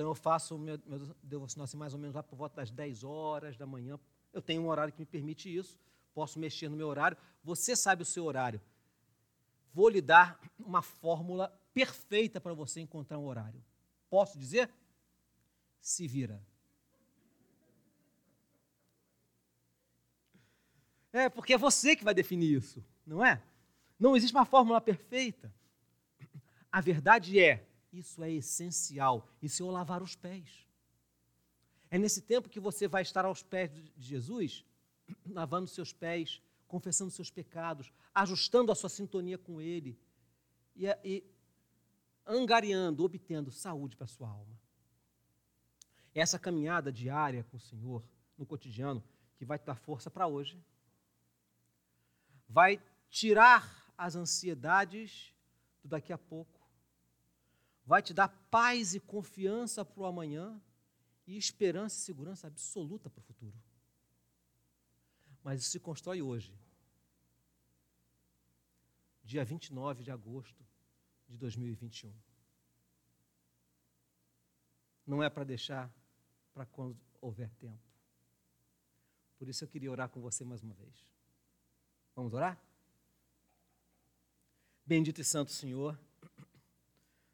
Então 0.00 0.08
eu 0.08 0.14
faço 0.14 0.56
meu, 0.56 0.80
meu 0.86 1.14
devocional 1.22 1.64
assim, 1.64 1.76
mais 1.76 1.92
ou 1.92 2.00
menos 2.00 2.16
lá 2.16 2.22
por 2.22 2.34
volta 2.34 2.56
das 2.56 2.70
10 2.70 3.04
horas 3.04 3.58
da 3.58 3.66
manhã. 3.66 4.00
Eu 4.32 4.40
tenho 4.40 4.62
um 4.62 4.68
horário 4.68 4.90
que 4.90 4.98
me 4.98 5.04
permite 5.04 5.54
isso, 5.54 5.78
posso 6.14 6.38
mexer 6.38 6.70
no 6.70 6.76
meu 6.76 6.88
horário. 6.88 7.18
Você 7.44 7.76
sabe 7.76 8.02
o 8.02 8.06
seu 8.06 8.24
horário. 8.24 8.62
Vou 9.74 9.90
lhe 9.90 10.00
dar 10.00 10.40
uma 10.58 10.80
fórmula 10.80 11.48
perfeita 11.74 12.40
para 12.40 12.54
você 12.54 12.80
encontrar 12.80 13.18
um 13.18 13.26
horário. 13.26 13.62
Posso 14.08 14.38
dizer? 14.38 14.70
Se 15.82 16.08
vira. 16.08 16.42
É, 21.12 21.28
porque 21.28 21.52
é 21.52 21.58
você 21.58 21.94
que 21.94 22.04
vai 22.04 22.14
definir 22.14 22.56
isso, 22.56 22.82
não 23.04 23.22
é? 23.22 23.42
Não 23.98 24.16
existe 24.16 24.34
uma 24.34 24.46
fórmula 24.46 24.80
perfeita. 24.80 25.52
A 26.72 26.80
verdade 26.80 27.38
é, 27.38 27.66
isso 27.92 28.22
é 28.22 28.30
essencial. 28.30 29.28
Isso 29.42 29.62
é 29.62 29.66
o 29.66 29.70
lavar 29.70 30.02
os 30.02 30.14
pés. 30.14 30.66
É 31.90 31.98
nesse 31.98 32.22
tempo 32.22 32.48
que 32.48 32.60
você 32.60 32.86
vai 32.86 33.02
estar 33.02 33.24
aos 33.24 33.42
pés 33.42 33.70
de 33.72 33.90
Jesus, 33.96 34.64
lavando 35.28 35.66
seus 35.66 35.92
pés, 35.92 36.40
confessando 36.68 37.10
seus 37.10 37.30
pecados, 37.30 37.92
ajustando 38.14 38.70
a 38.70 38.74
sua 38.74 38.88
sintonia 38.88 39.36
com 39.36 39.60
Ele 39.60 39.98
e, 40.76 40.86
e 41.04 41.24
angariando, 42.24 43.04
obtendo 43.04 43.50
saúde 43.50 43.96
para 43.96 44.04
a 44.04 44.08
sua 44.08 44.28
alma. 44.28 44.58
Essa 46.14 46.38
caminhada 46.38 46.92
diária 46.92 47.44
com 47.44 47.56
o 47.56 47.60
Senhor, 47.60 48.04
no 48.38 48.46
cotidiano, 48.46 49.02
que 49.36 49.44
vai 49.44 49.58
te 49.58 49.64
dar 49.64 49.76
força 49.76 50.10
para 50.10 50.26
hoje, 50.26 50.62
vai 52.48 52.80
tirar 53.08 53.92
as 53.96 54.14
ansiedades 54.14 55.34
do 55.82 55.88
daqui 55.88 56.12
a 56.12 56.18
pouco, 56.18 56.59
vai 57.84 58.02
te 58.02 58.14
dar 58.14 58.28
paz 58.50 58.94
e 58.94 59.00
confiança 59.00 59.84
para 59.84 60.02
o 60.02 60.06
amanhã 60.06 60.60
e 61.26 61.36
esperança 61.36 61.96
e 61.96 62.00
segurança 62.00 62.46
absoluta 62.46 63.08
para 63.08 63.20
o 63.20 63.22
futuro. 63.22 63.56
Mas 65.42 65.60
isso 65.60 65.70
se 65.70 65.80
constrói 65.80 66.20
hoje, 66.20 66.54
dia 69.24 69.44
29 69.44 70.02
de 70.02 70.10
agosto 70.10 70.64
de 71.28 71.36
2021. 71.36 72.12
Não 75.06 75.22
é 75.22 75.30
para 75.30 75.44
deixar 75.44 75.92
para 76.52 76.66
quando 76.66 76.98
houver 77.20 77.50
tempo. 77.54 77.90
Por 79.38 79.48
isso 79.48 79.64
eu 79.64 79.68
queria 79.68 79.90
orar 79.90 80.08
com 80.08 80.20
você 80.20 80.44
mais 80.44 80.62
uma 80.62 80.74
vez. 80.74 81.08
Vamos 82.14 82.34
orar? 82.34 82.60
Bendito 84.84 85.20
e 85.20 85.24
Santo 85.24 85.52
Senhor, 85.52 85.98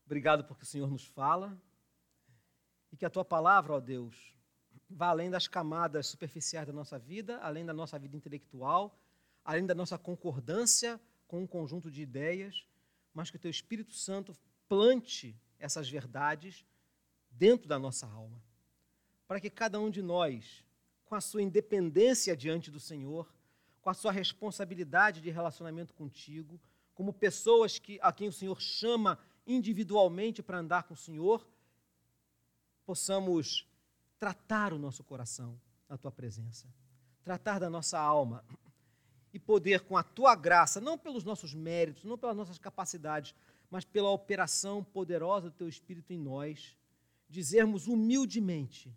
obrigado 0.07 0.45
porque 0.45 0.63
o 0.63 0.67
Senhor 0.67 0.91
nos 0.91 1.05
fala. 1.05 1.61
E 2.91 2.97
que 2.97 3.05
a 3.05 3.11
tua 3.11 3.25
palavra, 3.25 3.75
ó 3.75 3.81
Deus, 3.81 4.35
vá 4.89 5.09
além 5.09 5.31
das 5.31 5.47
camadas 5.47 6.07
superficiais 6.07 6.67
da 6.67 6.73
nossa 6.73 6.99
vida, 6.99 7.39
além 7.39 7.67
da 7.67 7.75
nossa 7.75 7.99
vida 7.99 8.17
intelectual, 8.17 8.99
além 9.45 9.67
da 9.67 9.75
nossa 9.75 9.99
concordância 9.99 10.99
com 11.27 11.43
um 11.43 11.47
conjunto 11.47 11.91
de 11.91 12.03
ideias 12.03 12.67
mas 13.17 13.31
que 13.31 13.37
o 13.37 13.41
teu 13.41 13.51
Espírito 13.51 13.95
Santo 13.95 14.37
plante 14.69 15.35
essas 15.59 15.89
verdades 15.89 16.67
dentro 17.31 17.67
da 17.67 17.79
nossa 17.79 18.07
alma, 18.07 18.45
para 19.27 19.41
que 19.41 19.49
cada 19.49 19.81
um 19.81 19.89
de 19.89 20.03
nós, 20.03 20.63
com 21.07 21.15
a 21.15 21.21
sua 21.23 21.41
independência 21.41 22.37
diante 22.37 22.71
do 22.71 22.79
Senhor, 22.79 23.35
com 23.81 23.89
a 23.89 23.95
sua 23.95 24.13
responsabilidade 24.13 25.23
de 25.23 25.31
relacionamento 25.31 25.95
contigo, 25.95 26.61
como 26.93 27.11
pessoas 27.11 27.79
que, 27.79 27.99
a 28.03 28.13
quem 28.13 28.29
o 28.29 28.33
Senhor 28.33 28.61
chama 28.61 29.19
individualmente 29.47 30.43
para 30.43 30.59
andar 30.59 30.85
com 30.85 30.95
o 30.95 30.97
Senhor, 30.97 31.47
possamos 32.85 33.67
tratar 34.19 34.73
o 34.73 34.79
nosso 34.79 35.05
coração 35.05 35.61
na 35.89 35.97
tua 35.97 36.11
presença, 36.11 36.67
tratar 37.23 37.59
da 37.59 37.71
nossa 37.71 37.99
alma 37.99 38.45
e 39.33 39.39
poder, 39.39 39.81
com 39.81 39.97
a 39.97 40.03
tua 40.03 40.35
graça, 40.35 40.81
não 40.81 40.97
pelos 40.97 41.23
nossos 41.23 41.53
méritos, 41.53 42.05
não 42.05 42.17
pelas 42.17 42.37
nossas 42.37 42.59
capacidades, 42.59 43.35
mas 43.71 43.85
pela 43.85 44.11
operação 44.11 44.83
poderosa 44.83 45.51
do 45.51 45.57
teu 45.57 45.69
Espírito 45.69 46.13
em 46.13 46.19
nós, 46.19 46.77
dizermos 47.29 47.87
humildemente: 47.87 48.97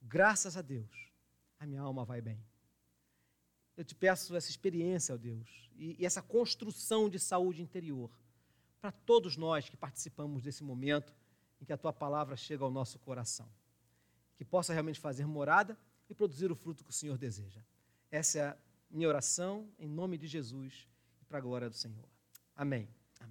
graças 0.00 0.56
a 0.56 0.62
Deus, 0.62 1.10
a 1.58 1.66
minha 1.66 1.80
alma 1.80 2.04
vai 2.04 2.20
bem. 2.20 2.40
Eu 3.76 3.84
te 3.84 3.94
peço 3.94 4.34
essa 4.36 4.50
experiência, 4.50 5.14
ó 5.14 5.18
Deus, 5.18 5.70
e, 5.74 5.96
e 5.98 6.06
essa 6.06 6.22
construção 6.22 7.10
de 7.10 7.18
saúde 7.18 7.60
interior 7.60 8.10
para 8.80 8.92
todos 8.92 9.36
nós 9.36 9.68
que 9.68 9.76
participamos 9.76 10.42
desse 10.42 10.62
momento 10.62 11.14
em 11.60 11.64
que 11.64 11.72
a 11.72 11.76
tua 11.76 11.92
palavra 11.92 12.36
chega 12.36 12.64
ao 12.64 12.70
nosso 12.70 12.98
coração. 12.98 13.48
Que 14.36 14.44
possa 14.44 14.72
realmente 14.72 15.00
fazer 15.00 15.26
morada 15.26 15.78
e 16.08 16.14
produzir 16.14 16.50
o 16.50 16.54
fruto 16.54 16.84
que 16.84 16.90
o 16.90 16.92
Senhor 16.92 17.16
deseja. 17.18 17.60
Essa 18.10 18.38
é 18.38 18.42
a 18.48 18.56
minha 18.90 19.08
oração 19.08 19.68
em 19.78 19.88
nome 19.88 20.16
de 20.18 20.26
Jesus 20.26 20.88
e 21.20 21.24
para 21.24 21.38
a 21.38 21.40
glória 21.40 21.68
do 21.68 21.74
Senhor. 21.74 22.08
Amém. 22.54 22.95